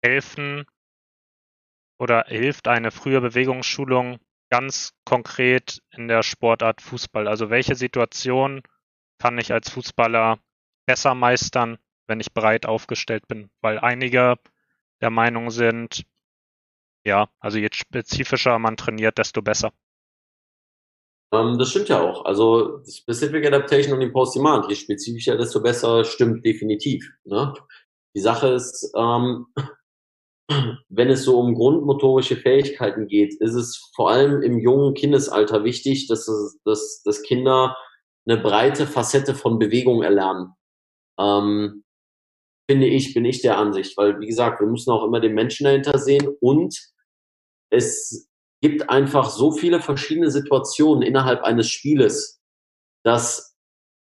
helfen 0.05 0.67
oder 1.99 2.25
hilft 2.29 2.69
eine 2.69 2.91
frühe 2.91 3.21
Bewegungsschulung 3.21 4.19
ganz 4.51 4.93
konkret 5.05 5.83
in 5.91 6.09
der 6.09 6.23
Sportart 6.23 6.81
Fußball? 6.81 7.27
Also 7.27 7.51
welche 7.51 7.75
Situation 7.75 8.63
kann 9.19 9.39
ich 9.39 9.53
als 9.53 9.71
Fußballer 9.71 10.39
besser 10.87 11.15
meistern, 11.15 11.79
wenn 12.07 12.21
ich 12.21 12.33
breit 12.33 12.67
aufgestellt 12.67 13.27
bin? 13.29 13.51
Weil 13.61 13.79
einige 13.79 14.37
der 15.01 15.11
Meinung 15.11 15.51
sind, 15.51 16.05
ja, 17.05 17.29
also 17.41 17.59
je 17.59 17.69
spezifischer 17.73 18.59
man 18.59 18.77
trainiert, 18.77 19.19
desto 19.19 19.43
besser. 19.43 19.73
Ähm, 21.33 21.59
das 21.59 21.71
stimmt 21.71 21.89
ja 21.89 22.01
auch. 22.01 22.25
Also 22.25 22.83
Specific 22.85 23.47
Adaptation 23.47 23.95
und 23.95 24.03
Imposed 24.03 24.37
Demand, 24.37 24.69
je 24.69 24.75
spezifischer, 24.75 25.37
desto 25.37 25.63
besser, 25.63 26.05
stimmt 26.05 26.45
definitiv. 26.45 27.09
Ne? 27.25 27.55
Die 28.15 28.21
Sache 28.21 28.49
ist, 28.49 28.93
ähm, 28.97 29.47
wenn 30.89 31.11
es 31.11 31.25
so 31.25 31.39
um 31.39 31.55
grundmotorische 31.55 32.37
Fähigkeiten 32.37 33.07
geht, 33.09 33.35
ist 33.41 33.55
es 33.55 33.91
vor 33.95 34.11
allem 34.11 34.43
im 34.43 34.59
jungen 34.59 34.95
Kindesalter 34.95 35.65
wichtig, 35.65 36.09
dass, 36.09 36.27
es, 36.29 36.59
dass, 36.65 37.03
dass 37.05 37.23
Kinder 37.23 37.77
eine 38.27 38.41
breite 38.41 38.87
Facette 38.87 39.35
von 39.35 39.59
Bewegung 39.59 40.03
erlernen. 40.03 40.55
Ähm, 41.19 41.85
finde 42.69 42.87
ich, 42.87 43.15
bin 43.15 43.25
ich 43.25 43.41
der 43.41 43.59
Ansicht, 43.59 43.97
weil 43.97 44.21
wie 44.21 44.27
gesagt, 44.27 44.61
wir 44.61 44.67
müssen 44.67 44.91
auch 44.91 45.05
immer 45.05 45.21
den 45.21 45.35
Menschen 45.35 45.65
dahinter 45.65 45.99
sehen 45.99 46.29
und 46.41 46.77
es 47.71 48.29
gibt 48.61 48.91
einfach 48.91 49.31
so 49.31 49.53
viele 49.53 49.81
verschiedene 49.81 50.31
Situationen 50.31 51.03
innerhalb 51.03 51.43
eines 51.45 51.69
Spieles, 51.69 52.41
dass 53.05 53.57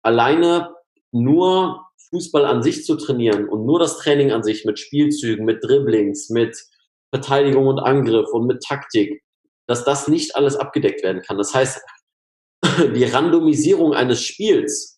alleine 0.02 0.74
nur 1.12 1.86
Fußball 2.10 2.44
an 2.44 2.62
sich 2.62 2.84
zu 2.84 2.96
trainieren 2.96 3.48
und 3.48 3.66
nur 3.66 3.78
das 3.78 3.98
Training 3.98 4.32
an 4.32 4.42
sich 4.42 4.64
mit 4.64 4.78
Spielzügen, 4.78 5.44
mit 5.44 5.64
Dribblings, 5.64 6.30
mit 6.30 6.56
Verteidigung 7.12 7.66
und 7.66 7.80
Angriff 7.80 8.28
und 8.32 8.46
mit 8.46 8.62
Taktik, 8.62 9.22
dass 9.66 9.84
das 9.84 10.08
nicht 10.08 10.36
alles 10.36 10.56
abgedeckt 10.56 11.02
werden 11.02 11.22
kann. 11.22 11.38
Das 11.38 11.54
heißt, 11.54 11.80
die 12.94 13.04
Randomisierung 13.04 13.94
eines 13.94 14.22
Spiels 14.22 14.93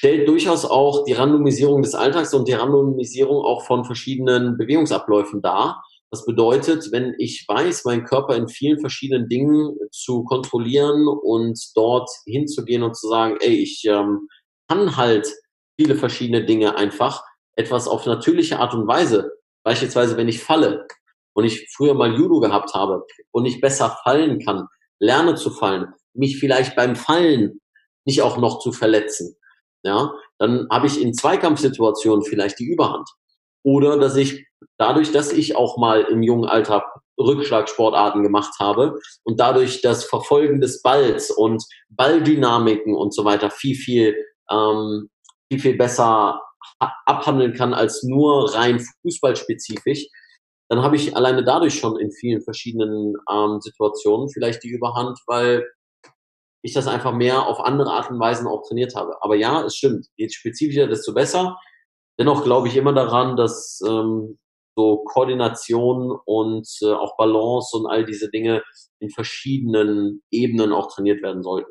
stellt 0.00 0.26
durchaus 0.26 0.64
auch 0.64 1.04
die 1.04 1.12
Randomisierung 1.12 1.82
des 1.82 1.94
Alltags 1.94 2.32
und 2.32 2.48
die 2.48 2.54
Randomisierung 2.54 3.44
auch 3.44 3.66
von 3.66 3.84
verschiedenen 3.84 4.56
Bewegungsabläufen 4.56 5.42
dar. 5.42 5.84
Das 6.10 6.24
bedeutet, 6.24 6.90
wenn 6.90 7.14
ich 7.18 7.44
weiß, 7.46 7.84
meinen 7.84 8.04
Körper 8.04 8.34
in 8.34 8.48
vielen 8.48 8.80
verschiedenen 8.80 9.28
Dingen 9.28 9.76
zu 9.92 10.24
kontrollieren 10.24 11.06
und 11.06 11.60
dort 11.74 12.08
hinzugehen 12.24 12.82
und 12.82 12.96
zu 12.96 13.08
sagen, 13.08 13.36
ey, 13.40 13.54
ich 13.56 13.84
ähm, 13.84 14.26
kann 14.68 14.96
halt 14.96 15.30
viele 15.78 15.96
verschiedene 15.96 16.46
Dinge 16.46 16.78
einfach 16.78 17.22
etwas 17.54 17.86
auf 17.86 18.06
natürliche 18.06 18.58
Art 18.58 18.72
und 18.72 18.88
Weise. 18.88 19.30
Beispielsweise, 19.64 20.16
wenn 20.16 20.28
ich 20.28 20.42
falle 20.42 20.86
und 21.34 21.44
ich 21.44 21.68
früher 21.76 21.92
mal 21.92 22.16
Judo 22.16 22.40
gehabt 22.40 22.72
habe 22.72 23.04
und 23.32 23.44
ich 23.44 23.60
besser 23.60 23.98
fallen 24.02 24.42
kann, 24.42 24.66
lerne 24.98 25.34
zu 25.34 25.50
fallen, 25.50 25.92
mich 26.14 26.38
vielleicht 26.38 26.74
beim 26.74 26.96
Fallen 26.96 27.60
nicht 28.06 28.22
auch 28.22 28.38
noch 28.38 28.60
zu 28.60 28.72
verletzen, 28.72 29.36
ja, 29.82 30.12
dann 30.38 30.66
habe 30.70 30.86
ich 30.86 31.00
in 31.00 31.14
Zweikampfsituationen 31.14 32.24
vielleicht 32.24 32.58
die 32.58 32.66
Überhand. 32.66 33.08
Oder 33.62 33.98
dass 33.98 34.16
ich 34.16 34.46
dadurch, 34.78 35.12
dass 35.12 35.32
ich 35.32 35.56
auch 35.56 35.76
mal 35.76 36.02
im 36.02 36.22
jungen 36.22 36.48
Alter 36.48 36.84
Rückschlagsportarten 37.18 38.22
gemacht 38.22 38.54
habe 38.58 38.98
und 39.24 39.38
dadurch 39.38 39.82
das 39.82 40.04
Verfolgen 40.04 40.60
des 40.60 40.82
Balls 40.82 41.30
und 41.30 41.62
Balldynamiken 41.90 42.94
und 42.94 43.14
so 43.14 43.24
weiter 43.24 43.50
viel, 43.50 43.76
viel, 43.76 44.16
ähm, 44.50 45.10
viel, 45.50 45.60
viel 45.60 45.76
besser 45.76 46.40
abhandeln 46.78 47.52
kann 47.52 47.74
als 47.74 48.02
nur 48.02 48.54
rein 48.54 48.84
fußballspezifisch, 49.02 50.06
dann 50.68 50.82
habe 50.82 50.96
ich 50.96 51.16
alleine 51.16 51.44
dadurch 51.44 51.78
schon 51.78 51.98
in 51.98 52.12
vielen 52.12 52.42
verschiedenen 52.42 53.14
ähm, 53.30 53.60
Situationen 53.60 54.30
vielleicht 54.30 54.62
die 54.62 54.68
Überhand, 54.68 55.18
weil 55.26 55.66
ich 56.62 56.74
das 56.74 56.86
einfach 56.86 57.12
mehr 57.12 57.46
auf 57.46 57.60
andere 57.60 57.92
Art 57.92 58.10
und 58.10 58.20
Weisen 58.20 58.46
auch 58.46 58.66
trainiert 58.66 58.94
habe. 58.94 59.16
Aber 59.22 59.36
ja, 59.36 59.64
es 59.64 59.76
stimmt. 59.76 60.06
Je 60.16 60.28
spezifischer, 60.28 60.86
desto 60.86 61.14
besser. 61.14 61.58
Dennoch 62.18 62.44
glaube 62.44 62.68
ich 62.68 62.76
immer 62.76 62.92
daran, 62.92 63.36
dass 63.36 63.80
ähm, 63.86 64.38
so 64.76 65.04
Koordination 65.04 66.18
und 66.24 66.68
äh, 66.82 66.92
auch 66.92 67.16
Balance 67.16 67.76
und 67.76 67.86
all 67.86 68.04
diese 68.04 68.30
Dinge 68.30 68.62
in 68.98 69.10
verschiedenen 69.10 70.22
Ebenen 70.30 70.72
auch 70.72 70.92
trainiert 70.92 71.22
werden 71.22 71.42
sollten. 71.42 71.70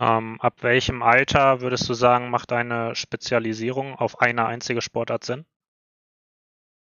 Ähm, 0.00 0.38
ab 0.40 0.62
welchem 0.62 1.02
Alter 1.02 1.60
würdest 1.62 1.88
du 1.88 1.94
sagen, 1.94 2.30
macht 2.30 2.52
eine 2.52 2.94
Spezialisierung 2.94 3.94
auf 3.94 4.20
eine 4.20 4.44
einzige 4.46 4.82
Sportart 4.82 5.24
Sinn? 5.24 5.46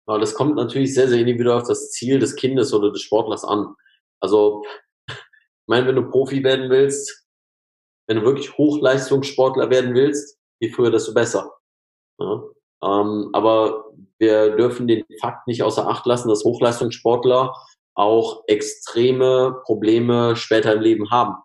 Ja, 0.07 0.17
das 0.17 0.33
kommt 0.33 0.55
natürlich 0.55 0.93
sehr, 0.93 1.07
sehr 1.07 1.19
individuell 1.19 1.57
auf 1.57 1.67
das 1.67 1.91
Ziel 1.91 2.19
des 2.19 2.35
Kindes 2.35 2.73
oder 2.73 2.91
des 2.91 3.01
Sportlers 3.01 3.45
an. 3.45 3.75
Also, 4.19 4.63
meine, 5.69 5.88
wenn 5.88 5.95
du 5.95 6.09
Profi 6.09 6.43
werden 6.43 6.69
willst, 6.69 7.25
wenn 8.07 8.17
du 8.17 8.23
wirklich 8.23 8.57
Hochleistungssportler 8.57 9.69
werden 9.69 9.93
willst, 9.93 10.38
je 10.59 10.69
früher, 10.71 10.91
desto 10.91 11.13
besser. 11.13 11.53
Ja? 12.19 12.43
Ähm, 12.83 13.29
aber 13.33 13.85
wir 14.17 14.55
dürfen 14.55 14.88
den 14.88 15.05
Fakt 15.21 15.47
nicht 15.47 15.63
außer 15.63 15.88
Acht 15.88 16.05
lassen, 16.05 16.29
dass 16.29 16.43
Hochleistungssportler 16.43 17.53
auch 17.95 18.43
extreme 18.47 19.61
Probleme 19.63 20.35
später 20.35 20.73
im 20.73 20.81
Leben 20.81 21.11
haben. 21.11 21.35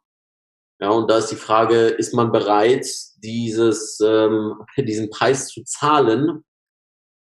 Ja, 0.80 0.90
und 0.90 1.10
da 1.10 1.18
ist 1.18 1.30
die 1.30 1.36
Frage, 1.36 1.86
ist 1.86 2.14
man 2.14 2.32
bereit, 2.32 2.86
dieses, 3.16 4.00
ähm, 4.00 4.64
diesen 4.76 5.10
Preis 5.10 5.48
zu 5.48 5.62
zahlen 5.64 6.44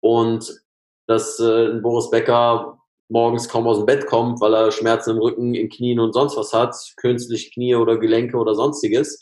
und 0.02 0.62
dass 1.08 1.40
äh, 1.40 1.80
Boris 1.82 2.10
Becker 2.10 2.80
morgens 3.10 3.50
kaum 3.50 3.68
aus 3.68 3.78
dem 3.78 3.86
Bett 3.86 4.06
kommt, 4.08 4.42
weil 4.42 4.54
er 4.54 4.72
Schmerzen 4.72 5.12
im 5.12 5.18
Rücken, 5.18 5.54
im 5.54 5.70
Knien 5.70 6.00
und 6.00 6.14
sonst 6.14 6.38
was 6.38 6.54
hat, 6.54 6.76
künstlich 6.98 7.54
Knie 7.54 7.76
oder 7.76 7.98
Gelenke 7.98 8.38
oder 8.38 8.56
sonstiges. 8.56 9.20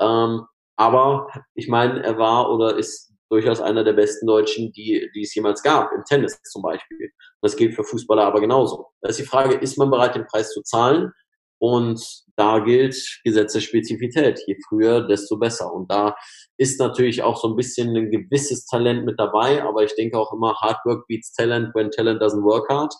Ähm, 0.00 0.46
aber 0.76 1.28
ich 1.54 1.68
meine, 1.68 2.02
er 2.02 2.18
war 2.18 2.50
oder 2.50 2.76
ist 2.76 3.12
durchaus 3.30 3.60
einer 3.60 3.84
der 3.84 3.92
besten 3.92 4.26
Deutschen, 4.26 4.72
die, 4.72 5.08
die 5.14 5.22
es 5.22 5.34
jemals 5.34 5.62
gab, 5.62 5.92
im 5.92 6.02
Tennis 6.04 6.40
zum 6.42 6.62
Beispiel. 6.62 7.10
Das 7.42 7.56
gilt 7.56 7.74
für 7.74 7.84
Fußballer 7.84 8.24
aber 8.24 8.40
genauso. 8.40 8.88
Da 9.00 9.10
ist 9.10 9.18
die 9.18 9.24
Frage, 9.24 9.54
ist 9.54 9.78
man 9.78 9.90
bereit, 9.90 10.14
den 10.14 10.26
Preis 10.26 10.52
zu 10.52 10.62
zahlen? 10.62 11.12
Und 11.60 12.02
da 12.36 12.58
gilt 12.60 12.96
Gesetzespezifität. 13.22 14.40
Je 14.46 14.56
früher, 14.66 15.06
desto 15.06 15.36
besser. 15.36 15.72
Und 15.72 15.90
da 15.90 16.16
ist 16.56 16.80
natürlich 16.80 17.22
auch 17.22 17.36
so 17.36 17.48
ein 17.48 17.56
bisschen 17.56 17.94
ein 17.94 18.10
gewisses 18.10 18.64
Talent 18.64 19.04
mit 19.04 19.20
dabei, 19.20 19.62
aber 19.62 19.84
ich 19.84 19.94
denke 19.94 20.18
auch 20.18 20.32
immer, 20.32 20.54
Hard 20.60 20.78
Work 20.86 21.06
beats 21.06 21.32
Talent 21.34 21.74
when 21.74 21.90
Talent 21.90 22.22
doesn't 22.22 22.42
work 22.42 22.68
hard. 22.70 22.94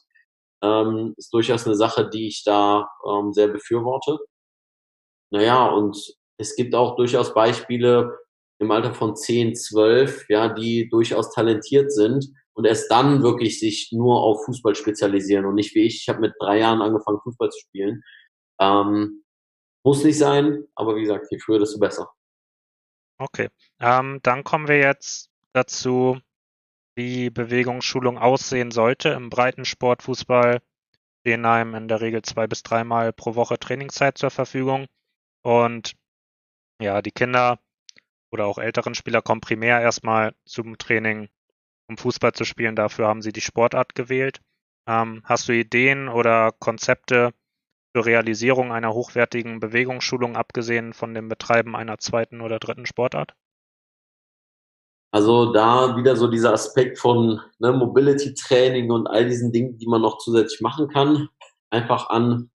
Ähm, 0.62 1.14
ist 1.17 1.33
durchaus 1.33 1.67
eine 1.67 1.75
Sache, 1.75 2.11
die 2.11 2.29
ich 2.29 2.45
da 2.45 2.87
ähm, 3.09 3.33
sehr 3.33 3.49
befürworte. 3.49 4.19
Naja, 5.33 5.69
und 5.69 5.97
es 6.37 6.55
gibt 6.55 6.75
auch 6.75 6.97
durchaus 6.97 7.33
Beispiele, 7.33 8.19
im 8.61 8.71
Alter 8.71 8.93
von 8.93 9.17
10, 9.17 9.55
12, 9.55 10.26
ja, 10.29 10.52
die 10.52 10.88
durchaus 10.90 11.33
talentiert 11.33 11.90
sind 11.90 12.26
und 12.52 12.67
erst 12.67 12.90
dann 12.90 13.23
wirklich 13.23 13.59
sich 13.59 13.90
nur 13.90 14.23
auf 14.23 14.45
Fußball 14.45 14.75
spezialisieren 14.75 15.47
und 15.47 15.55
nicht 15.55 15.75
wie 15.75 15.87
ich. 15.87 16.02
Ich 16.02 16.09
habe 16.11 16.21
mit 16.21 16.35
drei 16.38 16.59
Jahren 16.59 16.83
angefangen, 16.83 17.21
Fußball 17.25 17.49
zu 17.49 17.59
spielen. 17.59 18.02
Ähm, 18.61 19.25
muss 19.85 20.05
nicht 20.05 20.19
sein, 20.19 20.64
aber 20.75 20.97
wie 20.97 21.02
gesagt, 21.02 21.26
je 21.31 21.38
früher, 21.38 21.59
desto 21.59 21.79
besser. 21.79 22.12
Okay, 23.19 23.49
ähm, 23.81 24.21
dann 24.23 24.45
kommen 24.45 24.69
wir 24.69 24.79
jetzt 24.79 25.31
dazu, 25.52 26.21
wie 26.95 27.31
Bewegungsschulung 27.31 28.19
aussehen 28.19 28.71
sollte. 28.71 29.11
Im 29.11 29.31
Breitensport, 29.31 30.02
Fußball 30.02 30.61
stehen 31.21 31.45
einem 31.45 31.75
in 31.75 31.88
der 31.88 32.00
Regel 32.00 32.23
zwei 32.23 32.47
bis 32.47 32.62
dreimal 32.62 33.12
pro 33.12 33.35
Woche 33.35 33.59
Trainingszeit 33.59 34.19
zur 34.19 34.31
Verfügung. 34.31 34.87
Und 35.43 35.95
ja, 36.81 37.02
die 37.02 37.11
Kinder 37.11 37.59
oder 38.31 38.47
auch 38.47 38.59
älteren 38.59 38.95
Spieler 38.95 39.23
kommen 39.23 39.40
primär 39.40 39.81
erstmal 39.81 40.35
zum 40.45 40.79
Training, 40.79 41.29
um 41.88 41.99
Fußball 41.99 42.33
zu 42.33 42.45
spielen. 42.45 42.76
Dafür 42.76 43.09
haben 43.09 43.23
sie 43.23 43.33
die 43.33 43.40
Sportart 43.40 43.95
gewählt. 43.95 44.40
Ähm, 44.87 45.23
hast 45.25 45.49
du 45.49 45.52
Ideen 45.52 46.09
oder 46.09 46.52
Konzepte 46.52 47.35
zur 47.94 48.06
Realisierung 48.06 48.73
einer 48.73 48.94
hochwertigen 48.94 49.61
Bewegungsschulung, 49.61 50.37
abgesehen 50.37 50.92
von 50.92 51.14
dem 51.14 51.28
Betreiben 51.28 51.75
einer 51.75 51.99
zweiten 51.99 52.40
oder 52.40 52.59
dritten 52.59 52.87
Sportart? 52.87 53.35
Also 55.12 55.52
da 55.52 55.97
wieder 55.97 56.14
so 56.14 56.28
dieser 56.28 56.52
Aspekt 56.52 56.99
von 56.99 57.40
ne, 57.59 57.73
Mobility 57.73 58.35
Training 58.35 58.92
und 58.92 59.09
all 59.09 59.26
diesen 59.26 59.50
Dingen, 59.50 59.76
die 59.76 59.87
man 59.87 60.02
noch 60.02 60.18
zusätzlich 60.18 60.61
machen 60.61 60.88
kann, 60.88 61.28
einfach 61.70 62.11
an 62.11 62.50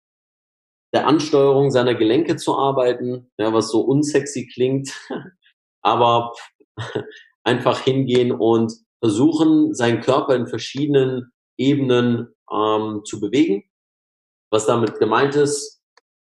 der 0.93 1.07
Ansteuerung 1.07 1.71
seiner 1.71 1.95
Gelenke 1.95 2.37
zu 2.37 2.57
arbeiten, 2.57 3.29
ja, 3.37 3.51
was 3.51 3.69
so 3.69 3.81
unsexy 3.81 4.47
klingt, 4.47 4.89
aber 5.81 6.31
einfach 7.43 7.81
hingehen 7.81 8.31
und 8.31 8.71
versuchen, 9.03 9.73
seinen 9.73 9.99
Körper 9.99 10.35
in 10.35 10.47
verschiedenen 10.47 11.33
Ebenen 11.57 12.33
ähm, 12.49 13.01
zu 13.03 13.19
bewegen. 13.19 13.65
Was 14.55 14.67
damit 14.67 14.99
gemeint 14.99 15.35
ist, 15.35 15.81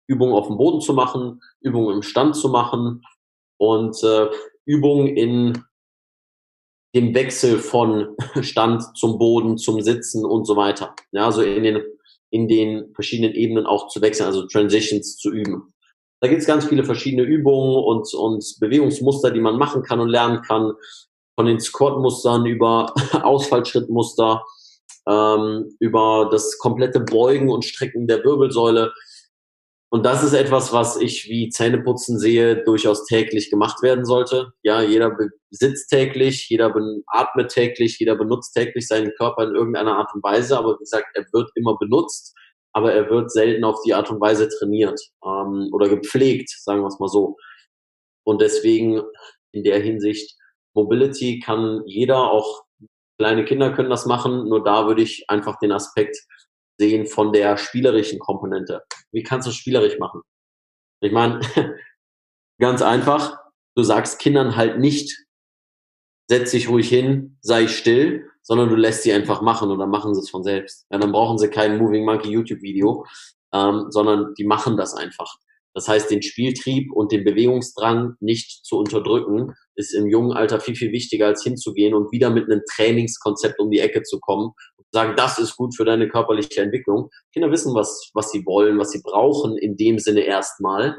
Übungen 0.05 0.33
auf 0.33 0.47
dem 0.47 0.57
Boden 0.57 0.81
zu 0.81 0.93
machen, 0.93 1.41
Übungen 1.61 1.95
im 1.95 2.01
Stand 2.01 2.35
zu 2.35 2.49
machen 2.49 3.01
und 3.55 4.03
äh, 4.03 4.27
Übungen 4.65 5.07
in 5.15 5.63
dem 6.93 7.15
Wechsel 7.15 7.57
von 7.57 8.17
Stand 8.41 8.83
zum 8.97 9.17
Boden, 9.17 9.57
zum 9.57 9.81
Sitzen 9.81 10.25
und 10.25 10.43
so 10.43 10.57
weiter. 10.57 10.93
Ja, 11.13 11.27
also 11.27 11.41
in 11.41 11.63
den, 11.63 11.81
in 12.29 12.49
den 12.49 12.93
verschiedenen 12.93 13.33
Ebenen 13.33 13.65
auch 13.65 13.87
zu 13.87 14.01
wechseln, 14.01 14.25
also 14.25 14.45
Transitions 14.45 15.15
zu 15.15 15.31
üben. 15.31 15.73
Da 16.19 16.27
gibt 16.27 16.41
es 16.41 16.47
ganz 16.47 16.65
viele 16.65 16.83
verschiedene 16.83 17.23
Übungen 17.23 17.81
und, 17.81 18.13
und 18.13 18.43
Bewegungsmuster, 18.59 19.31
die 19.31 19.39
man 19.39 19.57
machen 19.57 19.83
kann 19.83 20.01
und 20.01 20.09
lernen 20.09 20.41
kann. 20.41 20.73
Von 21.39 21.45
den 21.45 21.61
Squat-Mustern 21.61 22.45
über 22.45 22.93
Ausfallschrittmuster, 23.23 24.43
ähm, 25.07 25.75
über 25.79 26.29
das 26.31 26.57
komplette 26.57 26.99
Beugen 26.99 27.49
und 27.49 27.65
Strecken 27.65 28.07
der 28.07 28.23
Wirbelsäule. 28.23 28.93
Und 29.89 30.05
das 30.05 30.21
ist 30.21 30.33
etwas, 30.33 30.73
was 30.73 30.97
ich 30.97 31.29
wie 31.29 31.49
Zähneputzen 31.49 32.19
sehe, 32.19 32.61
durchaus 32.63 33.05
täglich 33.05 33.49
gemacht 33.49 33.81
werden 33.81 34.03
sollte. 34.03 34.51
Ja, 34.61 34.81
jeder 34.81 35.15
sitzt 35.49 35.89
täglich, 35.89 36.49
jeder 36.49 36.75
atmet 37.07 37.49
täglich, 37.49 37.97
jeder 37.97 38.15
benutzt 38.15 38.53
täglich 38.53 38.85
seinen 38.85 39.13
Körper 39.15 39.43
in 39.43 39.55
irgendeiner 39.55 39.97
Art 39.97 40.13
und 40.13 40.21
Weise. 40.23 40.57
Aber 40.57 40.73
wie 40.73 40.79
gesagt, 40.79 41.07
er 41.13 41.25
wird 41.31 41.49
immer 41.55 41.77
benutzt, 41.77 42.35
aber 42.73 42.91
er 42.93 43.09
wird 43.09 43.31
selten 43.31 43.63
auf 43.63 43.81
die 43.85 43.93
Art 43.93 44.11
und 44.11 44.19
Weise 44.19 44.49
trainiert 44.49 44.99
ähm, 45.25 45.69
oder 45.71 45.87
gepflegt, 45.87 46.49
sagen 46.49 46.81
wir 46.81 46.87
es 46.87 46.99
mal 46.99 47.07
so. 47.07 47.37
Und 48.25 48.41
deswegen 48.41 49.01
in 49.53 49.63
der 49.63 49.79
Hinsicht, 49.79 50.37
Mobility 50.73 51.39
kann 51.39 51.81
jeder, 51.85 52.29
auch 52.29 52.66
kleine 53.17 53.45
Kinder 53.45 53.73
können 53.73 53.89
das 53.89 54.05
machen. 54.05 54.47
Nur 54.47 54.63
da 54.63 54.87
würde 54.87 55.01
ich 55.01 55.29
einfach 55.29 55.57
den 55.59 55.71
Aspekt 55.71 56.17
sehen 56.79 57.07
von 57.07 57.33
der 57.33 57.57
spielerischen 57.57 58.19
Komponente. 58.19 58.83
Wie 59.11 59.23
kannst 59.23 59.47
du 59.47 59.51
spielerisch 59.51 59.97
machen? 59.99 60.21
Ich 61.01 61.11
meine, 61.11 61.41
ganz 62.59 62.81
einfach, 62.81 63.37
du 63.75 63.83
sagst 63.83 64.19
Kindern 64.19 64.55
halt 64.55 64.79
nicht, 64.79 65.25
setz 66.29 66.51
dich 66.51 66.69
ruhig 66.69 66.89
hin, 66.89 67.37
sei 67.41 67.67
still, 67.67 68.29
sondern 68.43 68.69
du 68.69 68.75
lässt 68.75 69.03
sie 69.03 69.13
einfach 69.13 69.41
machen 69.41 69.71
und 69.71 69.79
dann 69.79 69.89
machen 69.89 70.13
sie 70.13 70.21
es 70.21 70.29
von 70.29 70.43
selbst. 70.43 70.85
Ja, 70.89 70.97
dann 70.97 71.11
brauchen 71.11 71.37
sie 71.37 71.49
kein 71.49 71.77
Moving 71.77 72.05
Monkey 72.05 72.29
YouTube 72.29 72.61
Video, 72.61 73.05
ähm, 73.53 73.87
sondern 73.89 74.33
die 74.35 74.45
machen 74.45 74.77
das 74.77 74.93
einfach. 74.93 75.35
Das 75.77 75.87
heißt, 75.87 76.09
den 76.09 76.23
Spieltrieb 76.23 76.91
und 76.91 77.11
den 77.11 77.23
Bewegungsdrang 77.23 78.15
nicht 78.19 78.65
zu 78.65 78.77
unterdrücken, 78.77 79.53
ist 79.75 79.93
im 79.93 80.07
jungen 80.07 80.31
Alter 80.31 80.59
viel, 80.59 80.75
viel 80.75 80.91
wichtiger, 80.91 81.27
als 81.27 81.43
hinzugehen 81.43 81.93
und 81.93 82.11
wieder 82.11 82.31
mit 82.31 82.45
einem 82.45 82.63
Trainingskonzept 82.75 83.59
um 83.59 83.69
die 83.69 83.77
Ecke 83.77 84.01
zu 84.01 84.19
kommen 84.19 84.53
und 84.77 84.85
sagen, 84.91 85.13
das 85.15 85.37
ist 85.37 85.55
gut 85.55 85.75
für 85.75 85.85
deine 85.85 86.09
körperliche 86.09 86.63
Entwicklung. 86.63 87.11
Kinder 87.31 87.51
wissen, 87.51 87.75
was, 87.75 88.09
was 88.15 88.31
sie 88.31 88.43
wollen, 88.47 88.79
was 88.79 88.89
sie 88.89 89.03
brauchen, 89.03 89.55
in 89.55 89.77
dem 89.77 89.99
Sinne 89.99 90.21
erstmal, 90.21 90.97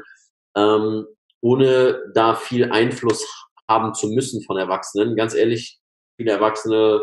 ähm, 0.55 1.05
ohne 1.41 2.01
da 2.15 2.35
viel 2.35 2.71
Einfluss 2.71 3.27
haben 3.67 3.93
zu 3.93 4.07
müssen 4.07 4.41
von 4.45 4.55
Erwachsenen. 4.55 5.17
Ganz 5.17 5.35
ehrlich, 5.35 5.77
viele 6.15 6.31
Erwachsene 6.31 7.01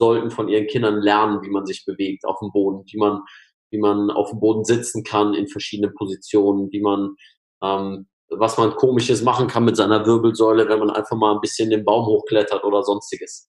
sollten 0.00 0.30
von 0.30 0.48
ihren 0.48 0.68
Kindern 0.68 1.02
lernen, 1.02 1.42
wie 1.42 1.50
man 1.50 1.66
sich 1.66 1.84
bewegt 1.84 2.24
auf 2.24 2.38
dem 2.38 2.52
Boden, 2.52 2.84
wie 2.86 2.98
man 2.98 3.22
wie 3.70 3.78
man 3.78 4.10
auf 4.10 4.30
dem 4.30 4.40
Boden 4.40 4.64
sitzen 4.64 5.04
kann 5.04 5.34
in 5.34 5.48
verschiedenen 5.48 5.94
Positionen, 5.94 6.68
wie 6.72 6.80
man, 6.80 7.14
ähm, 7.62 8.08
was 8.30 8.58
man 8.58 8.74
komisches 8.76 9.22
machen 9.22 9.46
kann 9.46 9.64
mit 9.64 9.76
seiner 9.76 10.06
Wirbelsäule, 10.06 10.68
wenn 10.68 10.78
man 10.78 10.90
einfach 10.90 11.16
mal 11.16 11.34
ein 11.34 11.40
bisschen 11.40 11.70
den 11.70 11.84
Baum 11.84 12.06
hochklettert 12.06 12.64
oder 12.64 12.82
sonstiges. 12.82 13.48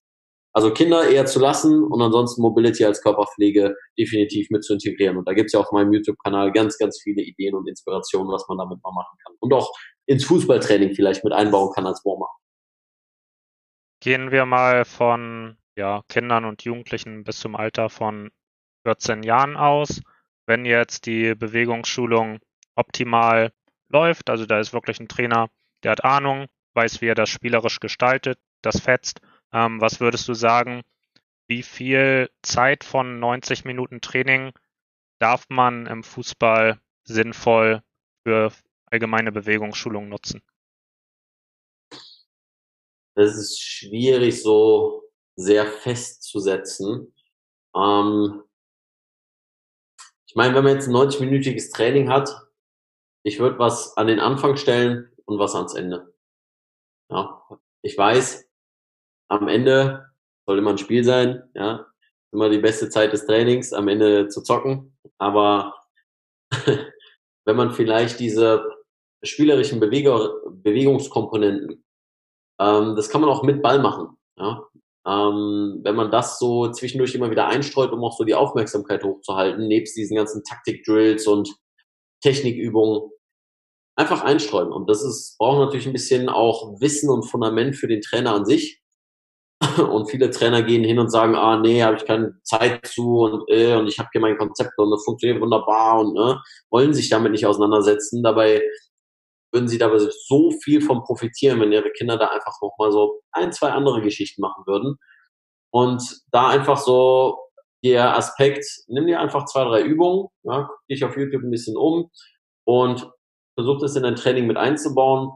Also 0.51 0.73
Kinder 0.73 1.07
eher 1.07 1.25
zu 1.25 1.39
lassen 1.39 1.83
und 1.83 2.01
ansonsten 2.01 2.41
Mobility 2.41 2.83
als 2.83 3.01
Körperpflege 3.03 3.75
definitiv 3.97 4.49
mit 4.49 4.63
zu 4.63 4.73
integrieren. 4.73 5.17
Und 5.17 5.27
da 5.27 5.33
gibt's 5.33 5.53
ja 5.53 5.59
auf 5.59 5.71
meinem 5.71 5.93
YouTube-Kanal 5.93 6.51
ganz, 6.51 6.77
ganz 6.77 6.99
viele 7.03 7.21
Ideen 7.21 7.53
und 7.55 7.67
Inspirationen, 7.69 8.31
was 8.31 8.47
man 8.49 8.57
damit 8.57 8.79
mal 8.83 8.91
machen 8.91 9.17
kann. 9.23 9.35
Und 9.39 9.53
auch 9.53 9.71
ins 10.07 10.25
Fußballtraining 10.25 10.95
vielleicht 10.95 11.23
mit 11.23 11.33
einbauen 11.33 11.71
kann 11.73 11.85
als 11.85 12.03
Warmer. 12.03 12.27
Gehen 14.01 14.31
wir 14.31 14.45
mal 14.45 14.85
von 14.85 15.57
ja, 15.77 16.01
Kindern 16.09 16.45
und 16.45 16.63
Jugendlichen 16.63 17.23
bis 17.23 17.39
zum 17.39 17.55
Alter 17.55 17.89
von 17.89 18.31
14 18.85 19.23
Jahren 19.23 19.55
aus. 19.55 20.01
Wenn 20.49 20.65
jetzt 20.65 21.05
die 21.05 21.35
Bewegungsschulung 21.35 22.39
optimal 22.73 23.53
läuft, 23.87 24.31
also 24.31 24.47
da 24.47 24.59
ist 24.59 24.73
wirklich 24.73 24.99
ein 24.99 25.07
Trainer, 25.07 25.51
der 25.83 25.91
hat 25.91 26.03
Ahnung, 26.03 26.47
weiß, 26.73 27.01
wie 27.01 27.05
er 27.05 27.13
das 27.13 27.29
spielerisch 27.29 27.79
gestaltet, 27.79 28.39
das 28.63 28.79
fetzt. 28.79 29.21
Ähm, 29.53 29.79
was 29.79 29.99
würdest 29.99 30.27
du 30.27 30.33
sagen, 30.33 30.81
wie 31.45 31.61
viel 31.61 32.31
Zeit 32.41 32.83
von 32.83 33.19
90 33.19 33.63
Minuten 33.63 34.01
Training 34.01 34.51
darf 35.19 35.45
man 35.49 35.85
im 35.85 36.03
Fußball 36.03 36.79
sinnvoll 37.03 37.83
für 38.23 38.51
allgemeine 38.87 39.31
Bewegungsschulung 39.31 40.09
nutzen? 40.09 40.41
Das 43.13 43.35
ist 43.35 43.61
schwierig 43.61 44.41
so 44.41 45.03
sehr 45.35 45.67
festzusetzen. 45.67 47.13
Ähm, 47.75 48.41
ich 50.29 50.35
meine, 50.35 50.53
wenn 50.53 50.63
man 50.63 50.75
jetzt 50.75 50.87
ein 50.87 50.93
90-minütiges 50.93 51.73
Training 51.73 52.09
hat, 52.09 52.29
ich 53.23 53.39
würde 53.39 53.57
was 53.57 53.97
an 53.97 54.05
den 54.05 54.19
Anfang 54.19 54.57
stellen 54.57 55.11
und 55.25 55.39
was 55.39 55.55
ans 55.55 55.73
Ende. 55.73 56.13
Ja, 57.09 57.41
ich 57.81 57.97
weiß, 57.97 58.47
am 59.29 59.47
Ende 59.47 60.11
soll 60.45 60.59
immer 60.59 60.69
ein 60.69 60.77
Spiel 60.77 61.03
sein, 61.03 61.49
ja, 61.55 61.87
immer 62.31 62.51
die 62.51 62.59
beste 62.59 62.89
Zeit 62.89 63.11
des 63.11 63.25
Trainings, 63.25 63.73
am 63.73 63.87
Ende 63.87 64.27
zu 64.27 64.43
zocken, 64.43 64.95
aber 65.17 65.73
wenn 67.45 67.55
man 67.55 67.71
vielleicht 67.71 68.19
diese 68.19 68.63
spielerischen 69.23 69.79
Bewegungskomponenten, 69.79 71.83
ähm, 72.59 72.95
das 72.95 73.09
kann 73.09 73.21
man 73.21 73.31
auch 73.31 73.41
mit 73.41 73.63
Ball 73.63 73.79
machen, 73.79 74.15
ja, 74.37 74.63
ähm, 75.09 75.79
wenn 75.83 75.95
man 75.95 76.11
das 76.11 76.37
so 76.37 76.71
zwischendurch 76.71 77.15
immer 77.15 77.31
wieder 77.31 77.47
einstreut, 77.47 77.91
um 77.91 78.03
auch 78.03 78.15
so 78.15 78.23
die 78.23 78.35
Aufmerksamkeit 78.35 79.03
hochzuhalten, 79.03 79.67
nebst 79.67 79.97
diesen 79.97 80.15
ganzen 80.15 80.43
Taktik-Drills 80.43 81.25
und 81.25 81.49
Technikübungen, 82.21 83.09
einfach 83.95 84.23
einstreuen. 84.23 84.71
Und 84.71 84.89
das 84.89 85.03
ist, 85.03 85.37
braucht 85.37 85.59
natürlich 85.59 85.87
ein 85.87 85.93
bisschen 85.93 86.29
auch 86.29 86.79
Wissen 86.79 87.09
und 87.09 87.23
Fundament 87.23 87.75
für 87.75 87.87
den 87.87 88.01
Trainer 88.01 88.33
an 88.33 88.45
sich. 88.45 88.81
Und 89.77 90.09
viele 90.09 90.29
Trainer 90.29 90.63
gehen 90.63 90.85
hin 90.85 90.99
und 90.99 91.11
sagen, 91.11 91.35
ah 91.35 91.59
nee, 91.59 91.83
habe 91.83 91.97
ich 91.97 92.05
keine 92.05 92.39
Zeit 92.43 92.85
zu 92.87 93.19
und 93.19 93.43
äh, 93.49 93.75
und 93.75 93.87
ich 93.87 93.99
habe 93.99 94.07
hier 94.13 94.21
mein 94.21 94.37
Konzept 94.37 94.71
und 94.77 94.89
das 94.89 95.03
funktioniert 95.03 95.41
wunderbar 95.41 95.99
und 95.99 96.13
ne, 96.13 96.41
wollen 96.71 96.93
sich 96.93 97.09
damit 97.09 97.33
nicht 97.33 97.45
auseinandersetzen. 97.45 98.23
Dabei 98.23 98.61
würden 99.51 99.67
sie 99.67 99.77
dabei 99.77 99.97
so 99.99 100.51
viel 100.63 100.81
von 100.81 101.03
profitieren, 101.03 101.59
wenn 101.59 101.71
ihre 101.71 101.91
Kinder 101.91 102.17
da 102.17 102.27
einfach 102.27 102.53
nochmal 102.61 102.91
so 102.91 103.21
ein, 103.31 103.51
zwei 103.51 103.71
andere 103.71 104.01
Geschichten 104.01 104.41
machen 104.41 104.63
würden. 104.65 104.97
Und 105.71 106.03
da 106.31 106.49
einfach 106.49 106.77
so 106.77 107.37
der 107.83 108.15
Aspekt, 108.15 108.65
nimm 108.87 109.07
dir 109.07 109.19
einfach 109.19 109.45
zwei, 109.45 109.63
drei 109.63 109.81
Übungen, 109.81 110.27
ja, 110.43 110.63
guck 110.63 110.87
dich 110.87 111.03
auf 111.03 111.17
YouTube 111.17 111.43
ein 111.43 111.51
bisschen 111.51 111.77
um 111.77 112.09
und 112.65 113.09
versuch 113.57 113.79
das 113.79 113.95
in 113.95 114.03
dein 114.03 114.15
Training 114.15 114.47
mit 114.47 114.57
einzubauen. 114.57 115.31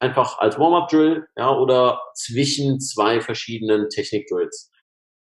Einfach 0.00 0.38
als 0.38 0.58
Warm-Up-Drill, 0.58 1.26
ja, 1.36 1.56
oder 1.56 2.00
zwischen 2.14 2.80
zwei 2.80 3.20
verschiedenen 3.20 3.88
Technik-Drills. 3.88 4.70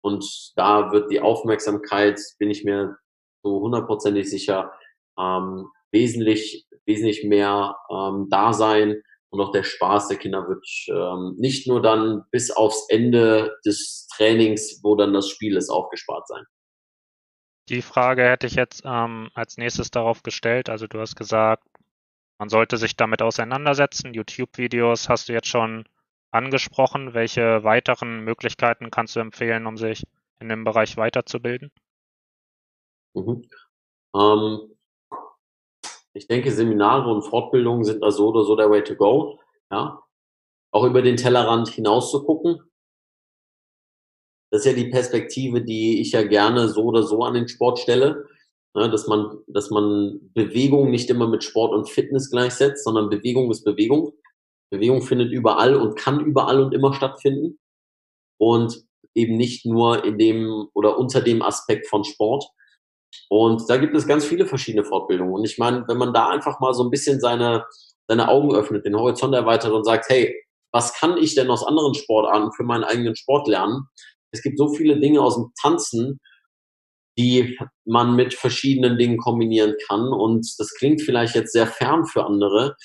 Und 0.03 0.53
da 0.55 0.91
wird 0.91 1.11
die 1.11 1.21
Aufmerksamkeit, 1.21 2.19
bin 2.39 2.49
ich 2.49 2.63
mir 2.63 2.97
so 3.43 3.59
hundertprozentig 3.59 4.29
sicher, 4.29 4.71
ähm, 5.19 5.67
wesentlich 5.91 6.65
wesentlich 6.85 7.23
mehr 7.23 7.75
ähm, 7.89 8.27
da 8.29 8.53
sein 8.53 9.01
und 9.31 9.39
auch 9.39 9.51
der 9.51 9.63
Spaß 9.63 10.09
der 10.09 10.17
Kinder 10.17 10.47
wird 10.47 10.65
ähm, 10.89 11.35
nicht 11.37 11.67
nur 11.67 11.81
dann 11.81 12.23
bis 12.31 12.51
aufs 12.51 12.87
Ende 12.89 13.57
des 13.65 14.07
Trainings, 14.15 14.81
wo 14.83 14.95
dann 14.95 15.13
das 15.13 15.29
Spiel 15.29 15.55
ist, 15.55 15.69
aufgespart 15.69 16.27
sein. 16.27 16.43
Die 17.69 17.81
Frage 17.81 18.23
hätte 18.23 18.47
ich 18.47 18.55
jetzt 18.55 18.83
ähm, 18.85 19.29
als 19.33 19.57
nächstes 19.57 19.89
darauf 19.89 20.23
gestellt. 20.23 20.69
Also 20.69 20.87
du 20.87 20.99
hast 20.99 21.15
gesagt, 21.15 21.63
man 22.37 22.49
sollte 22.49 22.75
sich 22.75 22.97
damit 22.97 23.21
auseinandersetzen. 23.21 24.13
YouTube-Videos 24.13 25.07
hast 25.07 25.29
du 25.29 25.33
jetzt 25.33 25.47
schon 25.47 25.85
angesprochen. 26.31 27.13
Welche 27.13 27.63
weiteren 27.63 28.25
Möglichkeiten 28.25 28.91
kannst 28.91 29.15
du 29.15 29.21
empfehlen, 29.21 29.65
um 29.65 29.77
sich 29.77 30.03
in 30.41 30.49
dem 30.49 30.65
Bereich 30.65 30.97
weiterzubilden? 30.97 31.71
Mhm. 33.13 33.47
Ähm, 34.13 34.75
ich 36.13 36.27
denke, 36.27 36.51
Seminare 36.51 37.09
und 37.11 37.23
Fortbildungen 37.23 37.83
sind 37.83 38.01
da 38.01 38.11
so 38.11 38.29
oder 38.29 38.43
so 38.43 38.55
der 38.55 38.69
Way 38.69 38.83
to 38.83 38.95
go. 38.95 39.39
Ja. 39.71 40.01
auch 40.71 40.83
über 40.85 41.01
den 41.01 41.17
Tellerrand 41.17 41.69
hinaus 41.69 42.11
zu 42.11 42.23
gucken. 42.23 42.59
Das 44.51 44.61
ist 44.61 44.65
ja 44.65 44.73
die 44.73 44.89
Perspektive, 44.89 45.61
die 45.63 46.01
ich 46.01 46.11
ja 46.11 46.23
gerne 46.23 46.67
so 46.67 46.83
oder 46.83 47.03
so 47.03 47.23
an 47.23 47.33
den 47.35 47.47
Sport 47.47 47.79
stelle, 47.79 48.25
ne, 48.75 48.89
dass 48.89 49.07
man, 49.07 49.39
dass 49.47 49.69
man 49.69 50.19
Bewegung 50.33 50.91
nicht 50.91 51.09
immer 51.09 51.27
mit 51.27 51.43
Sport 51.43 51.73
und 51.73 51.89
Fitness 51.89 52.29
gleichsetzt, 52.29 52.83
sondern 52.83 53.09
Bewegung 53.09 53.49
ist 53.51 53.63
Bewegung. 53.63 54.13
Bewegung 54.71 55.01
findet 55.01 55.31
überall 55.31 55.75
und 55.75 55.95
kann 55.95 56.19
überall 56.19 56.61
und 56.61 56.73
immer 56.73 56.93
stattfinden 56.93 57.59
und 58.37 58.83
eben 59.13 59.37
nicht 59.37 59.65
nur 59.65 60.03
in 60.05 60.17
dem 60.17 60.67
oder 60.73 60.97
unter 60.97 61.21
dem 61.21 61.41
Aspekt 61.41 61.87
von 61.87 62.03
Sport. 62.03 62.45
Und 63.29 63.69
da 63.69 63.77
gibt 63.77 63.95
es 63.95 64.07
ganz 64.07 64.25
viele 64.25 64.45
verschiedene 64.45 64.83
Fortbildungen. 64.83 65.33
Und 65.33 65.45
ich 65.45 65.57
meine, 65.57 65.85
wenn 65.87 65.97
man 65.97 66.13
da 66.13 66.29
einfach 66.29 66.59
mal 66.59 66.73
so 66.73 66.83
ein 66.83 66.89
bisschen 66.89 67.19
seine, 67.19 67.65
seine 68.07 68.27
Augen 68.27 68.55
öffnet, 68.55 68.85
den 68.85 68.95
Horizont 68.95 69.33
erweitert 69.33 69.71
und 69.71 69.85
sagt, 69.85 70.09
hey, 70.09 70.35
was 70.73 70.93
kann 70.93 71.17
ich 71.17 71.35
denn 71.35 71.49
aus 71.49 71.65
anderen 71.65 71.93
Sportarten 71.93 72.51
für 72.53 72.63
meinen 72.63 72.83
eigenen 72.83 73.15
Sport 73.15 73.47
lernen? 73.47 73.87
Es 74.33 74.41
gibt 74.41 74.57
so 74.57 74.69
viele 74.69 74.99
Dinge 74.99 75.21
aus 75.21 75.35
dem 75.35 75.51
Tanzen, 75.61 76.19
die 77.17 77.57
man 77.85 78.15
mit 78.15 78.33
verschiedenen 78.33 78.97
Dingen 78.97 79.17
kombinieren 79.17 79.75
kann. 79.87 80.07
Und 80.13 80.47
das 80.57 80.73
klingt 80.73 81.01
vielleicht 81.01 81.35
jetzt 81.35 81.51
sehr 81.51 81.67
fern 81.67 82.05
für 82.05 82.25
andere 82.25 82.75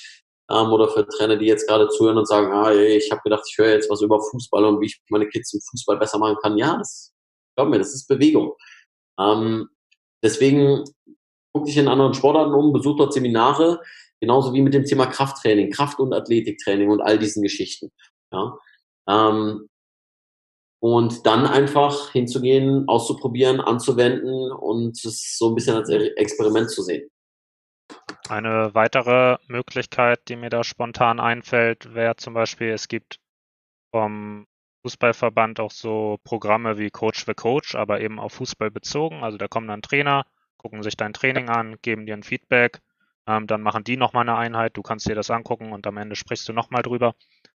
ähm, 0.50 0.72
oder 0.72 0.88
für 0.88 1.06
Trainer, 1.06 1.36
die 1.36 1.46
jetzt 1.46 1.68
gerade 1.68 1.88
zuhören 1.88 2.18
und 2.18 2.28
sagen, 2.28 2.52
ah, 2.52 2.72
ich 2.72 3.10
habe 3.10 3.20
gedacht, 3.22 3.44
ich 3.48 3.56
höre 3.58 3.70
jetzt 3.70 3.90
was 3.90 4.02
über 4.02 4.20
Fußball 4.20 4.64
und 4.64 4.80
wie 4.80 4.86
ich 4.86 5.00
meine 5.10 5.28
Kids 5.28 5.54
im 5.54 5.60
Fußball 5.70 5.98
besser 5.98 6.18
machen 6.18 6.36
kann. 6.42 6.58
Ja, 6.58 6.76
das, 6.76 7.12
glaub 7.56 7.68
mir, 7.68 7.78
das 7.78 7.94
ist 7.94 8.08
Bewegung. 8.08 8.54
Ähm, 9.18 9.68
deswegen 10.22 10.84
guck 11.52 11.66
dich 11.66 11.76
in 11.76 11.88
anderen 11.88 12.14
Sportarten 12.14 12.54
um, 12.54 12.72
besuch 12.72 12.96
dort 12.96 13.12
Seminare, 13.12 13.80
genauso 14.20 14.52
wie 14.52 14.62
mit 14.62 14.74
dem 14.74 14.84
Thema 14.84 15.06
Krafttraining, 15.06 15.70
Kraft- 15.70 16.00
und 16.00 16.12
Athletiktraining 16.12 16.90
und 16.90 17.00
all 17.00 17.18
diesen 17.18 17.42
Geschichten. 17.42 17.90
Ja. 18.32 18.58
Ähm, 19.08 19.68
und 20.80 21.26
dann 21.26 21.46
einfach 21.46 22.10
hinzugehen, 22.10 22.86
auszuprobieren, 22.86 23.60
anzuwenden 23.60 24.52
und 24.52 25.02
es 25.04 25.36
so 25.38 25.48
ein 25.48 25.54
bisschen 25.54 25.76
als 25.76 25.88
Experiment 25.88 26.70
zu 26.70 26.82
sehen. 26.82 27.10
Eine 28.28 28.74
weitere 28.74 29.38
Möglichkeit, 29.46 30.20
die 30.28 30.36
mir 30.36 30.50
da 30.50 30.64
spontan 30.64 31.20
einfällt, 31.20 31.94
wäre 31.94 32.16
zum 32.16 32.34
Beispiel, 32.34 32.68
es 32.68 32.88
gibt 32.88 33.18
vom 33.90 34.46
Fußballverband 34.86 35.58
auch 35.58 35.72
so 35.72 36.20
Programme 36.22 36.78
wie 36.78 36.90
Coach 36.90 37.24
für 37.24 37.34
Coach, 37.34 37.74
aber 37.74 38.00
eben 38.00 38.20
auf 38.20 38.34
Fußball 38.34 38.70
bezogen. 38.70 39.24
Also 39.24 39.36
da 39.36 39.48
kommen 39.48 39.66
dann 39.66 39.82
Trainer, 39.82 40.24
gucken 40.58 40.84
sich 40.84 40.96
dein 40.96 41.12
Training 41.12 41.48
an, 41.48 41.74
geben 41.82 42.06
dir 42.06 42.14
ein 42.14 42.22
Feedback, 42.22 42.80
ähm, 43.26 43.48
dann 43.48 43.62
machen 43.62 43.82
die 43.82 43.96
nochmal 43.96 44.28
eine 44.28 44.38
Einheit, 44.38 44.76
du 44.76 44.82
kannst 44.82 45.08
dir 45.08 45.16
das 45.16 45.32
angucken 45.32 45.72
und 45.72 45.88
am 45.88 45.96
Ende 45.96 46.14
sprichst 46.14 46.48
du 46.48 46.52
nochmal 46.52 46.82
drüber. 46.82 47.16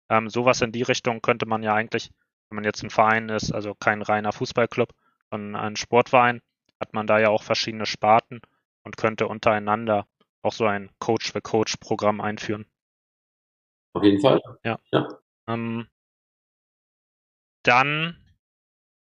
Ähm, 0.09 0.27
sowas 0.27 0.61
in 0.61 0.71
die 0.71 0.81
Richtung 0.81 1.21
könnte 1.21 1.45
man 1.45 1.61
ja 1.61 1.75
eigentlich, 1.75 2.09
wenn 2.49 2.55
man 2.55 2.63
jetzt 2.63 2.81
ein 2.83 2.89
Verein 2.89 3.29
ist, 3.29 3.51
also 3.51 3.75
kein 3.75 4.01
reiner 4.01 4.31
Fußballclub, 4.31 4.89
sondern 5.29 5.55
ein 5.55 5.75
Sportverein, 5.75 6.41
hat 6.79 6.95
man 6.95 7.05
da 7.05 7.19
ja 7.19 7.29
auch 7.29 7.43
verschiedene 7.43 7.85
Sparten 7.85 8.41
und 8.83 8.97
könnte 8.97 9.27
untereinander 9.27 10.07
auch 10.41 10.53
so 10.53 10.65
ein 10.65 10.89
Coach 10.97 11.31
für 11.31 11.41
Coach 11.41 11.77
Programm 11.77 12.21
einführen. 12.21 12.65
Auf 13.93 14.03
jeden 14.03 14.19
Fall. 14.19 14.41
Ja. 14.63 14.79
ja. 14.91 15.07
Ähm, 15.47 15.87
dann, 17.63 18.17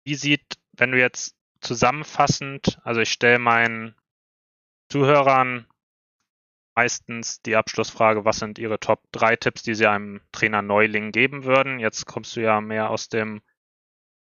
wie 0.04 0.14
sieht, 0.14 0.58
wenn 0.72 0.92
du 0.92 0.98
jetzt 0.98 1.36
zusammenfassend, 1.60 2.78
also 2.84 3.00
ich 3.00 3.12
stelle 3.12 3.38
meinen 3.38 3.94
Zuhörern 4.88 5.66
meistens 6.74 7.42
die 7.42 7.56
Abschlussfrage, 7.56 8.24
was 8.24 8.38
sind 8.38 8.58
Ihre 8.58 8.80
Top 8.80 9.02
3 9.12 9.36
Tipps, 9.36 9.62
die 9.62 9.74
Sie 9.74 9.86
einem 9.86 10.22
Trainer 10.32 10.62
Neuling 10.62 11.12
geben 11.12 11.44
würden? 11.44 11.78
Jetzt 11.78 12.06
kommst 12.06 12.36
du 12.36 12.40
ja 12.40 12.60
mehr 12.60 12.90
aus 12.90 13.08
dem 13.08 13.42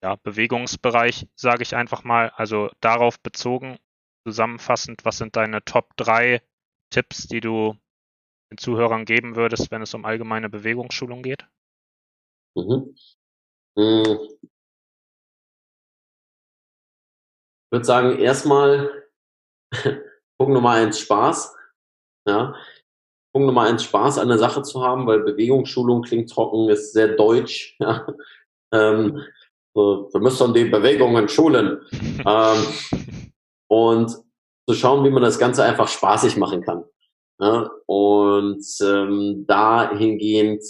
ja, 0.03 0.17
Bewegungsbereich, 0.17 1.27
sage 1.35 1.63
ich 1.63 1.75
einfach 1.75 2.05
mal. 2.05 2.31
Also 2.31 2.71
darauf 2.81 3.21
bezogen, 3.21 3.79
zusammenfassend, 4.25 5.05
was 5.05 5.19
sind 5.19 5.37
deine 5.37 5.65
Top 5.65 5.97
3 5.97 6.43
Tipps, 6.91 7.27
die 7.27 7.41
du 7.41 7.77
den 8.51 8.59
Zuhörern 8.59 9.05
geben 9.05 9.35
würdest, 9.35 9.71
wenn 9.71 9.83
es 9.83 9.95
um 9.95 10.05
allgemeine 10.05 10.49
Bewegungsschulung 10.49 11.23
geht? 11.23 11.47
Mhm. 12.55 12.95
Hm. 13.79 14.19
Ich 17.65 17.73
würde 17.73 17.85
sagen, 17.85 18.19
erstmal 18.19 19.05
Punkt 20.39 20.55
Nummer 20.55 20.71
eins 20.71 21.01
Spaß. 21.01 21.55
Ja. 22.29 22.55
Punkt 23.35 23.47
Nummer 23.47 23.63
eins 23.63 23.85
Spaß 23.85 24.19
an 24.19 24.29
der 24.29 24.39
Sache 24.39 24.63
zu 24.63 24.83
haben, 24.83 25.07
weil 25.07 25.21
Bewegungsschulung 25.21 26.03
klingt 26.03 26.31
trocken, 26.31 26.69
ist 26.69 26.93
sehr 26.93 27.09
deutsch. 27.17 27.77
Ja. 27.87 28.07
Ähm, 28.73 29.23
so, 29.77 30.09
wir 30.13 30.21
müssen 30.21 30.55
die 30.55 30.65
Bewegungen 30.65 31.29
schulen. 31.29 31.81
ähm, 32.27 32.67
und 33.69 34.11
zu 34.69 34.75
schauen, 34.75 35.05
wie 35.05 35.11
man 35.11 35.23
das 35.23 35.39
Ganze 35.39 35.63
einfach 35.63 35.87
spaßig 35.87 36.37
machen 36.37 36.63
kann. 36.63 36.85
Ja, 37.39 37.71
und 37.87 38.65
ähm, 38.81 39.45
dahingehend, 39.47 40.63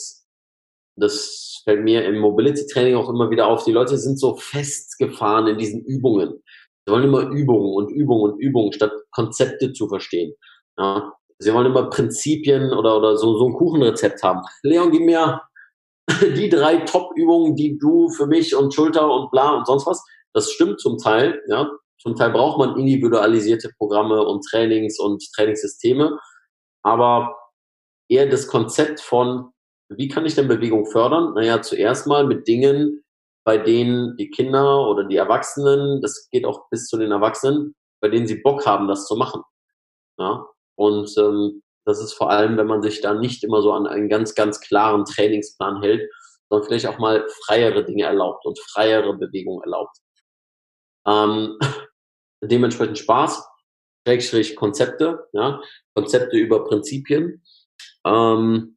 das 0.97 1.61
fällt 1.65 1.83
mir 1.83 2.05
im 2.05 2.19
Mobility 2.19 2.67
Training 2.67 2.97
auch 2.97 3.09
immer 3.09 3.31
wieder 3.31 3.47
auf, 3.47 3.65
die 3.65 3.73
Leute 3.73 3.99
sind 3.99 4.19
so 4.19 4.37
festgefahren 4.37 5.47
in 5.47 5.59
diesen 5.59 5.85
Übungen. 5.85 6.43
Sie 6.87 6.93
wollen 6.93 7.05
immer 7.05 7.23
Übungen 7.23 7.75
und 7.75 7.91
Übungen 7.91 8.33
und 8.33 8.41
Übungen, 8.41 8.73
statt 8.73 8.93
Konzepte 9.11 9.73
zu 9.73 9.89
verstehen. 9.89 10.35
Ja, 10.79 11.13
sie 11.39 11.53
wollen 11.53 11.67
immer 11.67 11.91
Prinzipien 11.91 12.73
oder, 12.73 12.97
oder 12.97 13.17
so, 13.17 13.37
so 13.39 13.49
ein 13.49 13.55
Kuchenrezept 13.55 14.23
haben. 14.23 14.43
Leon, 14.63 14.91
gib 14.91 15.03
mir 15.03 15.43
die 16.37 16.49
drei 16.49 16.79
Top-Übungen, 16.79 17.57
die 17.57 17.79
du 17.79 18.09
für 18.11 18.27
mich 18.27 18.55
und 18.55 18.73
Schulter 18.73 19.11
und 19.11 19.31
bla 19.31 19.57
und 19.57 19.67
sonst 19.67 19.87
was. 19.87 20.03
Das 20.33 20.51
stimmt 20.51 20.81
zum 20.81 20.99
Teil, 20.99 21.43
ja. 21.49 21.71
Zum 21.99 22.15
Teil 22.15 22.31
braucht 22.31 22.59
man 22.59 22.79
individualisierte 22.79 23.71
Programme 23.79 24.23
und 24.23 24.45
Trainings 24.49 25.01
und 25.01 25.25
Trainingssysteme, 25.35 26.19
aber 26.83 27.35
eher 28.09 28.29
das 28.29 28.47
Konzept 28.47 29.01
von, 29.01 29.51
wie 29.89 30.09
kann 30.09 30.27
ich 30.27 30.35
denn 30.35 30.49
Bewegung 30.49 30.87
fördern? 30.87 31.35
Naja, 31.35 31.63
zuerst 31.63 32.07
mal 32.07 32.27
mit 32.27 32.49
Dingen, 32.49 33.05
bei 33.45 33.59
denen 33.59 34.17
die 34.17 34.31
Kinder 34.31 34.89
oder 34.89 35.05
die 35.05 35.17
Erwachsenen, 35.17 36.01
das 36.01 36.29
geht 36.31 36.45
auch 36.45 36.69
bis 36.71 36.87
zu 36.87 36.99
den 36.99 37.13
Erwachsenen, 37.13 37.75
bei 38.01 38.09
denen 38.09 38.27
sie 38.27 38.43
Bock 38.43 38.67
haben, 38.67 38.89
das 38.89 39.07
zu 39.07 39.17
machen. 39.17 39.43
Ja? 40.19 40.47
Und 40.75 41.17
ähm, 41.19 41.63
das 41.85 42.01
ist 42.01 42.15
vor 42.15 42.31
allem, 42.31 42.57
wenn 42.57 42.67
man 42.67 42.83
sich 42.83 43.01
da 43.01 43.15
nicht 43.15 43.45
immer 43.45 43.63
so 43.63 43.73
an 43.73 43.87
einen 43.87 44.09
ganz, 44.09 44.35
ganz 44.35 44.61
klaren 44.61 45.05
Trainingsplan 45.05 45.81
hält, 45.81 46.11
sondern 46.49 46.67
vielleicht 46.67 46.87
auch 46.87 46.99
mal 46.99 47.27
freiere 47.47 47.85
Dinge 47.85 48.05
erlaubt 48.05 48.45
und 48.45 48.59
freiere 48.59 49.17
Bewegungen 49.17 49.63
erlaubt. 49.63 49.97
Ähm, 51.07 51.59
dementsprechend 52.43 52.99
Spaß, 52.99 53.47
Schrägstrich 54.07 54.57
Konzepte, 54.57 55.29
ja, 55.33 55.61
Konzepte 55.95 56.37
über 56.37 56.65
Prinzipien. 56.65 57.45
Ähm, 58.05 58.76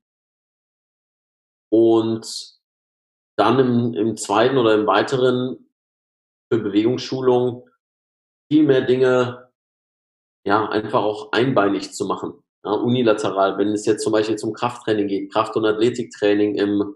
und 1.70 2.58
dann 3.38 3.60
im, 3.60 3.94
im 3.94 4.18
zweiten 4.18 4.58
oder 4.58 4.76
im 4.76 4.88
weiteren 4.88 5.70
für 6.52 6.60
Bewegungsschulung 6.60 7.70
viel 8.52 8.64
mehr 8.64 8.82
Dinge 8.82 9.50
ja 10.46 10.68
einfach 10.68 11.04
auch 11.04 11.32
einbeinig 11.32 11.94
zu 11.94 12.06
machen, 12.06 12.34
ja, 12.66 12.72
unilateral. 12.72 13.58
Wenn 13.58 13.70
es 13.70 13.86
jetzt 13.86 14.04
zum 14.04 14.12
Beispiel 14.12 14.36
zum 14.36 14.54
Krafttraining 14.54 15.08
geht, 15.08 15.32
Kraft- 15.32 15.56
und 15.56 15.66
Athletiktraining 15.66 16.56
im, 16.56 16.96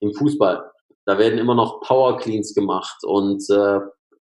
im 0.00 0.14
Fußball, 0.14 0.70
da 1.04 1.18
werden 1.18 1.38
immer 1.38 1.54
noch 1.54 1.80
Power 1.80 2.18
Cleans 2.18 2.54
gemacht 2.54 3.04
und 3.04 3.42
äh, 3.50 3.80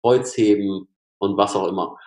Kreuzheben 0.02 0.88
und 1.18 1.36
was 1.36 1.56
auch 1.56 1.68
immer. 1.68 1.98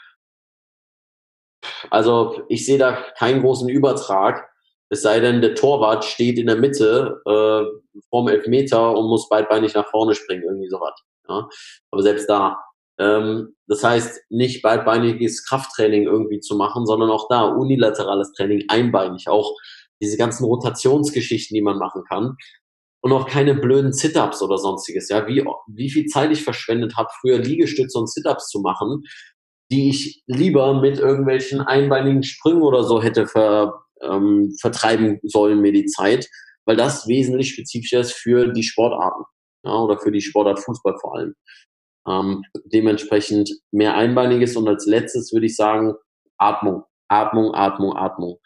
Also 1.89 2.43
ich 2.47 2.65
sehe 2.65 2.77
da 2.77 2.93
keinen 3.17 3.41
großen 3.41 3.69
Übertrag, 3.69 4.49
es 4.89 5.01
sei 5.01 5.19
denn, 5.19 5.41
der 5.41 5.55
Torwart 5.55 6.05
steht 6.05 6.37
in 6.37 6.47
der 6.47 6.57
Mitte 6.57 7.21
äh, 7.25 7.99
vorm 8.09 8.27
Elfmeter 8.27 8.95
und 8.97 9.07
muss 9.09 9.29
beidbeinig 9.29 9.73
nach 9.73 9.87
vorne 9.89 10.15
springen, 10.15 10.43
irgendwie 10.43 10.69
sowas. 10.69 10.93
Ja? 11.27 11.47
Aber 11.91 12.03
selbst 12.03 12.29
da. 12.29 12.57
Ähm, 12.99 13.55
das 13.67 13.83
heißt, 13.83 14.21
nicht 14.29 14.61
beidbeiniges 14.61 15.45
Krafttraining 15.45 16.03
irgendwie 16.03 16.39
zu 16.39 16.55
machen, 16.55 16.85
sondern 16.85 17.09
auch 17.09 17.27
da 17.29 17.45
unilaterales 17.45 18.31
Training, 18.33 18.65
einbeinig. 18.69 19.27
Auch 19.27 19.53
diese 20.01 20.17
ganzen 20.17 20.45
Rotationsgeschichten, 20.45 21.55
die 21.55 21.61
man 21.61 21.77
machen 21.77 22.03
kann 22.07 22.35
und 23.01 23.11
auch 23.11 23.27
keine 23.27 23.55
blöden 23.55 23.93
Sit-ups 23.93 24.41
oder 24.41 24.57
sonstiges. 24.57 25.09
Ja, 25.09 25.27
wie, 25.27 25.43
wie 25.67 25.89
viel 25.91 26.05
Zeit 26.07 26.31
ich 26.31 26.43
verschwendet 26.43 26.95
habe, 26.97 27.09
früher 27.21 27.37
Liegestütze 27.37 27.97
und 27.97 28.09
Sit-ups 28.09 28.49
zu 28.49 28.61
machen, 28.61 29.03
die 29.71 29.89
ich 29.89 30.23
lieber 30.27 30.79
mit 30.81 30.99
irgendwelchen 30.99 31.61
einbeinigen 31.61 32.23
Sprüngen 32.23 32.61
oder 32.61 32.83
so 32.83 33.01
hätte 33.01 33.27
ver, 33.27 33.84
ähm, 34.09 34.55
vertreiben 34.59 35.19
sollen 35.23 35.61
mir 35.61 35.71
die 35.71 35.85
Zeit, 35.85 36.27
weil 36.65 36.75
das 36.75 37.07
wesentlich 37.07 37.51
spezifischer 37.51 38.01
ist 38.01 38.13
für 38.13 38.51
die 38.51 38.63
Sportarten 38.63 39.23
ja, 39.65 39.73
oder 39.73 39.97
für 39.97 40.11
die 40.11 40.21
Sportart 40.21 40.59
Fußball 40.59 40.95
vor 40.99 41.15
allem. 41.15 41.35
Ähm, 42.07 42.43
dementsprechend 42.65 43.51
mehr 43.71 43.95
einbeiniges 43.95 44.55
und 44.55 44.67
als 44.67 44.85
letztes 44.85 45.33
würde 45.33 45.47
ich 45.47 45.55
sagen 45.55 45.93
Atmung, 46.37 46.83
Atmung, 47.07 47.53
Atmung, 47.53 47.95
Atmung. 47.95 48.37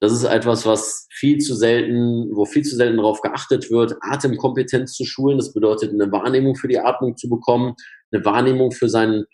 Das 0.00 0.12
ist 0.12 0.24
etwas, 0.24 0.64
was 0.64 1.08
viel 1.10 1.38
zu 1.38 1.56
selten, 1.56 2.30
wo 2.34 2.44
viel 2.44 2.62
zu 2.62 2.76
selten 2.76 2.98
darauf 2.98 3.20
geachtet 3.20 3.70
wird, 3.70 3.96
Atemkompetenz 4.00 4.94
zu 4.94 5.04
schulen. 5.04 5.38
Das 5.38 5.52
bedeutet, 5.52 5.92
eine 5.92 6.10
Wahrnehmung 6.12 6.54
für 6.54 6.68
die 6.68 6.78
Atmung 6.78 7.16
zu 7.16 7.28
bekommen, 7.28 7.74
eine 8.12 8.24
Wahrnehmung 8.24 8.70
für 8.70 8.88
seinen 8.88 9.24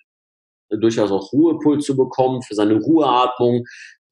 durchaus 0.70 1.10
auch 1.10 1.32
Ruhepuls 1.32 1.84
zu 1.84 1.96
bekommen, 1.96 2.42
für 2.42 2.54
seine 2.54 2.74
Ruheatmung, 2.74 3.64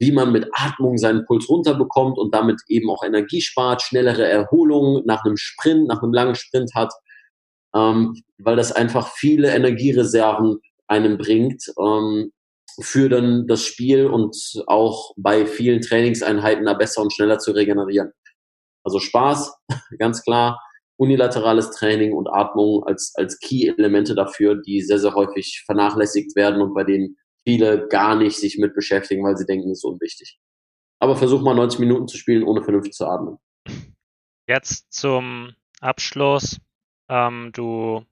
wie 0.02 0.10
man 0.10 0.32
mit 0.32 0.48
Atmung 0.52 0.98
seinen 0.98 1.24
Puls 1.26 1.48
runterbekommt 1.48 2.18
und 2.18 2.34
damit 2.34 2.60
eben 2.66 2.90
auch 2.90 3.04
Energie 3.04 3.40
spart, 3.40 3.82
schnellere 3.82 4.26
Erholung 4.26 5.02
nach 5.06 5.24
einem 5.24 5.36
Sprint, 5.36 5.86
nach 5.86 6.02
einem 6.02 6.12
langen 6.12 6.34
Sprint 6.34 6.72
hat, 6.74 6.92
ähm, 7.72 8.20
weil 8.38 8.56
das 8.56 8.72
einfach 8.72 9.12
viele 9.14 9.54
Energiereserven 9.54 10.58
einem 10.88 11.18
bringt 11.18 11.62
ähm, 11.80 12.32
für 12.80 13.08
dann 13.08 13.46
das 13.46 13.62
Spiel 13.64 14.06
und 14.06 14.36
auch 14.66 15.12
bei 15.16 15.46
vielen 15.46 15.80
Trainingseinheiten 15.80 16.66
da 16.66 16.74
besser 16.74 17.02
und 17.02 17.12
schneller 17.12 17.38
zu 17.38 17.52
regenerieren. 17.52 18.10
Also 18.82 18.98
Spaß, 18.98 19.54
ganz 20.00 20.24
klar, 20.24 20.60
unilaterales 20.96 21.70
Training 21.70 22.12
und 22.12 22.26
Atmung 22.26 22.82
als, 22.88 23.12
als 23.14 23.38
Key-Elemente 23.38 24.16
dafür, 24.16 24.60
die 24.60 24.80
sehr, 24.80 24.98
sehr 24.98 25.14
häufig 25.14 25.62
vernachlässigt 25.64 26.34
werden 26.34 26.60
und 26.60 26.74
bei 26.74 26.82
denen 26.82 27.18
viele 27.44 27.88
gar 27.88 28.16
nicht 28.16 28.36
sich 28.36 28.58
mit 28.58 28.74
beschäftigen, 28.74 29.24
weil 29.24 29.36
sie 29.36 29.46
denken, 29.46 29.70
es 29.70 29.78
ist 29.78 29.84
unwichtig. 29.84 30.38
Aber 31.00 31.16
versuch 31.16 31.42
mal 31.42 31.54
90 31.54 31.80
Minuten 31.80 32.08
zu 32.08 32.16
spielen, 32.16 32.44
ohne 32.44 32.62
vernünftig 32.62 32.92
zu 32.92 33.06
atmen. 33.06 33.38
Jetzt 34.46 34.92
zum 34.92 35.54
Abschluss. 35.80 36.60
Ähm, 37.08 37.50
du 37.52 38.04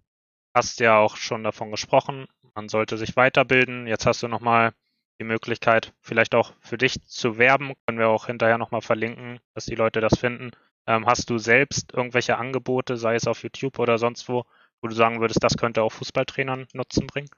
hast 0.54 0.80
ja 0.80 0.98
auch 0.98 1.16
schon 1.16 1.44
davon 1.44 1.70
gesprochen, 1.70 2.26
man 2.54 2.68
sollte 2.68 2.98
sich 2.98 3.16
weiterbilden. 3.16 3.86
Jetzt 3.86 4.06
hast 4.06 4.22
du 4.22 4.28
nochmal 4.28 4.72
die 5.20 5.24
Möglichkeit, 5.24 5.92
vielleicht 6.00 6.34
auch 6.34 6.52
für 6.60 6.78
dich 6.78 7.00
zu 7.06 7.38
werben. 7.38 7.74
Können 7.86 7.98
wir 7.98 8.08
auch 8.08 8.26
hinterher 8.26 8.58
nochmal 8.58 8.80
verlinken, 8.80 9.38
dass 9.54 9.66
die 9.66 9.74
Leute 9.74 10.00
das 10.00 10.18
finden. 10.18 10.50
Ähm, 10.86 11.06
hast 11.06 11.30
du 11.30 11.38
selbst 11.38 11.92
irgendwelche 11.92 12.38
Angebote, 12.38 12.96
sei 12.96 13.14
es 13.14 13.26
auf 13.26 13.42
YouTube 13.42 13.78
oder 13.78 13.98
sonst 13.98 14.28
wo, 14.28 14.44
wo 14.80 14.88
du 14.88 14.94
sagen 14.94 15.20
würdest, 15.20 15.44
das 15.44 15.56
könnte 15.56 15.82
auch 15.82 15.92
Fußballtrainern 15.92 16.66
Nutzen 16.72 17.06
bringen? 17.06 17.28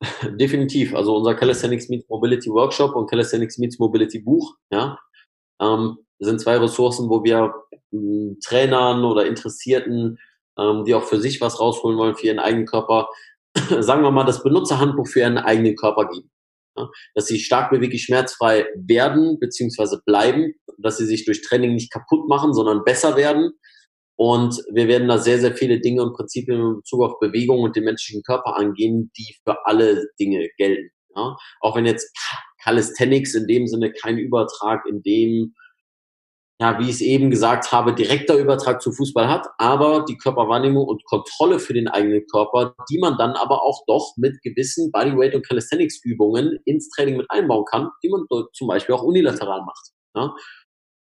Definitiv. 0.36 0.94
Also 0.94 1.16
unser 1.16 1.34
Calisthenics 1.34 1.88
Meets 1.88 2.08
Mobility 2.08 2.50
Workshop 2.50 2.94
und 2.94 3.08
Calisthenics 3.08 3.58
Meets 3.58 3.78
Mobility 3.78 4.20
Buch, 4.20 4.54
ja, 4.72 4.98
ähm, 5.60 5.98
sind 6.20 6.40
zwei 6.40 6.56
Ressourcen, 6.56 7.08
wo 7.08 7.24
wir 7.24 7.54
ähm, 7.92 8.38
Trainern 8.44 9.04
oder 9.04 9.26
Interessierten, 9.26 10.18
ähm, 10.58 10.84
die 10.84 10.94
auch 10.94 11.04
für 11.04 11.20
sich 11.20 11.40
was 11.40 11.60
rausholen 11.60 11.98
wollen, 11.98 12.16
für 12.16 12.26
ihren 12.26 12.38
eigenen 12.38 12.66
Körper, 12.66 13.08
sagen 13.80 14.02
wir 14.02 14.10
mal, 14.10 14.24
das 14.24 14.42
Benutzerhandbuch 14.42 15.06
für 15.06 15.20
ihren 15.20 15.38
eigenen 15.38 15.76
Körper 15.76 16.08
geben. 16.08 16.30
Ja, 16.76 16.88
dass 17.14 17.26
sie 17.26 17.40
stark 17.40 17.70
beweglich 17.70 18.04
schmerzfrei 18.04 18.66
werden 18.76 19.38
bzw. 19.40 19.96
bleiben, 20.06 20.54
dass 20.76 20.96
sie 20.98 21.06
sich 21.06 21.24
durch 21.24 21.42
Training 21.42 21.74
nicht 21.74 21.92
kaputt 21.92 22.28
machen, 22.28 22.54
sondern 22.54 22.84
besser 22.84 23.16
werden. 23.16 23.52
Und 24.18 24.60
wir 24.72 24.88
werden 24.88 25.06
da 25.06 25.18
sehr, 25.18 25.38
sehr 25.38 25.54
viele 25.54 25.78
Dinge 25.78 26.02
und 26.02 26.12
Prinzipien 26.12 26.58
in 26.58 26.76
Bezug 26.78 27.02
auf 27.04 27.20
Bewegung 27.20 27.60
und 27.60 27.76
den 27.76 27.84
menschlichen 27.84 28.24
Körper 28.24 28.56
angehen, 28.56 29.12
die 29.16 29.36
für 29.44 29.64
alle 29.64 30.06
Dinge 30.18 30.48
gelten. 30.58 30.90
Ja? 31.14 31.36
Auch 31.60 31.76
wenn 31.76 31.86
jetzt 31.86 32.12
Calisthenics 32.60 33.34
in 33.34 33.46
dem 33.46 33.68
Sinne 33.68 33.92
kein 33.92 34.18
Übertrag 34.18 34.84
in 34.86 35.02
dem 35.02 35.54
ja, 36.60 36.76
wie 36.80 36.84
ich 36.84 36.96
es 36.96 37.00
eben 37.00 37.30
gesagt 37.30 37.70
habe, 37.70 37.94
direkter 37.94 38.36
Übertrag 38.36 38.82
zu 38.82 38.90
Fußball 38.90 39.28
hat, 39.28 39.46
aber 39.58 40.04
die 40.04 40.16
Körperwahrnehmung 40.16 40.84
und 40.84 41.04
Kontrolle 41.04 41.60
für 41.60 41.72
den 41.72 41.86
eigenen 41.86 42.26
Körper, 42.26 42.74
die 42.90 42.98
man 42.98 43.16
dann 43.16 43.36
aber 43.36 43.62
auch 43.62 43.84
doch 43.86 44.14
mit 44.16 44.42
gewissen 44.42 44.90
Bodyweight 44.90 45.36
und 45.36 45.46
Calisthenics 45.46 46.00
Übungen 46.04 46.58
ins 46.64 46.88
Training 46.90 47.18
mit 47.18 47.30
einbauen 47.30 47.64
kann, 47.64 47.90
die 48.02 48.08
man 48.08 48.22
zum 48.52 48.66
Beispiel 48.66 48.96
auch 48.96 49.04
unilateral 49.04 49.62
macht. 49.64 49.92
Ja? 50.16 50.34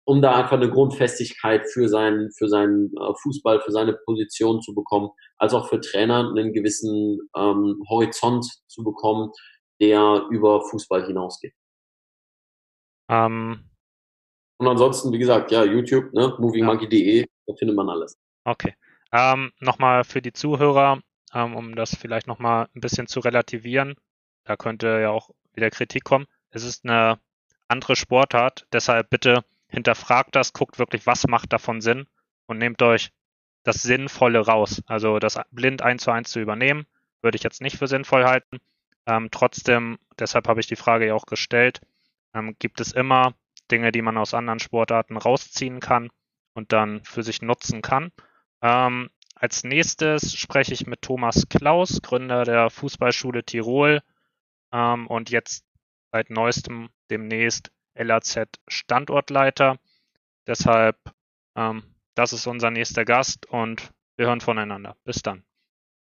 Um 0.06 0.22
da 0.22 0.36
einfach 0.36 0.56
eine 0.56 0.70
Grundfestigkeit 0.70 1.66
für 1.72 1.88
seinen, 1.88 2.30
für 2.32 2.48
seinen 2.48 2.92
äh, 2.96 3.12
Fußball, 3.22 3.60
für 3.60 3.72
seine 3.72 3.94
Position 4.04 4.62
zu 4.62 4.74
bekommen, 4.74 5.10
als 5.38 5.52
auch 5.52 5.68
für 5.68 5.80
Trainer 5.80 6.30
einen 6.30 6.52
gewissen 6.52 7.18
ähm, 7.36 7.82
Horizont 7.88 8.46
zu 8.68 8.84
bekommen, 8.84 9.32
der 9.80 10.26
über 10.30 10.62
Fußball 10.62 11.06
hinausgeht. 11.06 11.52
Ähm, 13.08 13.68
und 14.58 14.68
ansonsten, 14.68 15.12
wie 15.12 15.18
gesagt, 15.18 15.50
ja, 15.50 15.64
YouTube, 15.64 16.12
ne, 16.14 16.34
movingmonkey.de, 16.38 17.26
da 17.46 17.54
findet 17.54 17.76
man 17.76 17.88
alles. 17.88 18.16
Okay. 18.44 18.74
Ähm, 19.12 19.52
nochmal 19.60 20.04
für 20.04 20.22
die 20.22 20.32
Zuhörer, 20.32 21.00
ähm, 21.34 21.54
um 21.54 21.76
das 21.76 21.94
vielleicht 21.94 22.26
nochmal 22.26 22.68
ein 22.74 22.80
bisschen 22.80 23.06
zu 23.06 23.20
relativieren, 23.20 23.96
da 24.44 24.56
könnte 24.56 25.00
ja 25.00 25.10
auch 25.10 25.30
wieder 25.54 25.70
Kritik 25.70 26.04
kommen. 26.04 26.26
Es 26.50 26.64
ist 26.64 26.84
eine 26.84 27.18
andere 27.68 27.96
Sportart, 27.96 28.66
deshalb 28.72 29.10
bitte 29.10 29.44
hinterfragt 29.68 30.35
das, 30.35 30.52
guckt 30.52 30.79
wirklich, 30.79 31.07
was 31.07 31.26
macht 31.26 31.52
davon 31.52 31.81
Sinn 31.81 32.07
und 32.46 32.59
nehmt 32.59 32.83
euch 32.83 33.11
das 33.62 33.83
Sinnvolle 33.83 34.40
raus. 34.40 34.83
Also 34.87 35.18
das 35.18 35.38
blind 35.50 35.83
eins 35.83 36.05
zu 36.05 36.11
eins 36.11 36.31
zu 36.31 36.40
übernehmen, 36.40 36.87
würde 37.22 37.37
ich 37.37 37.42
jetzt 37.42 37.61
nicht 37.61 37.76
für 37.76 37.88
sinnvoll 37.88 38.24
halten. 38.24 38.59
Ähm, 39.07 39.29
trotzdem, 39.31 39.98
deshalb 40.18 40.48
habe 40.48 40.61
ich 40.61 40.66
die 40.66 40.76
Frage 40.76 41.07
ja 41.07 41.14
auch 41.14 41.26
gestellt, 41.26 41.81
ähm, 42.35 42.57
gibt 42.59 42.81
es 42.81 42.92
immer 42.92 43.35
Dinge, 43.70 43.92
die 43.92 44.02
man 44.02 44.16
aus 44.18 44.35
anderen 44.35 44.61
Sportarten 44.61 45.16
rausziehen 45.16 45.81
kann 45.81 46.11
und 46.55 46.72
dann 46.72 47.02
für 47.05 47.22
sich 47.22 47.42
nutzen 47.42 47.83
kann. 47.83 48.12
Ähm, 48.62 49.11
als 49.35 49.64
nächstes 49.64 50.35
spreche 50.35 50.72
ich 50.72 50.87
mit 50.87 51.02
Thomas 51.02 51.48
Klaus, 51.48 52.00
Gründer 52.02 52.44
der 52.44 52.70
Fußballschule 52.70 53.44
Tirol 53.44 54.02
ähm, 54.72 55.07
und 55.07 55.31
jetzt 55.31 55.64
seit 56.11 56.31
neuestem 56.31 56.88
demnächst 57.11 57.70
LAZ 57.96 58.48
Standortleiter. 58.68 59.78
Deshalb, 60.46 60.98
ähm, 61.56 61.94
das 62.14 62.32
ist 62.32 62.46
unser 62.46 62.70
nächster 62.70 63.04
Gast 63.04 63.46
und 63.46 63.92
wir 64.16 64.26
hören 64.26 64.40
voneinander. 64.40 64.96
Bis 65.04 65.22
dann. 65.22 65.45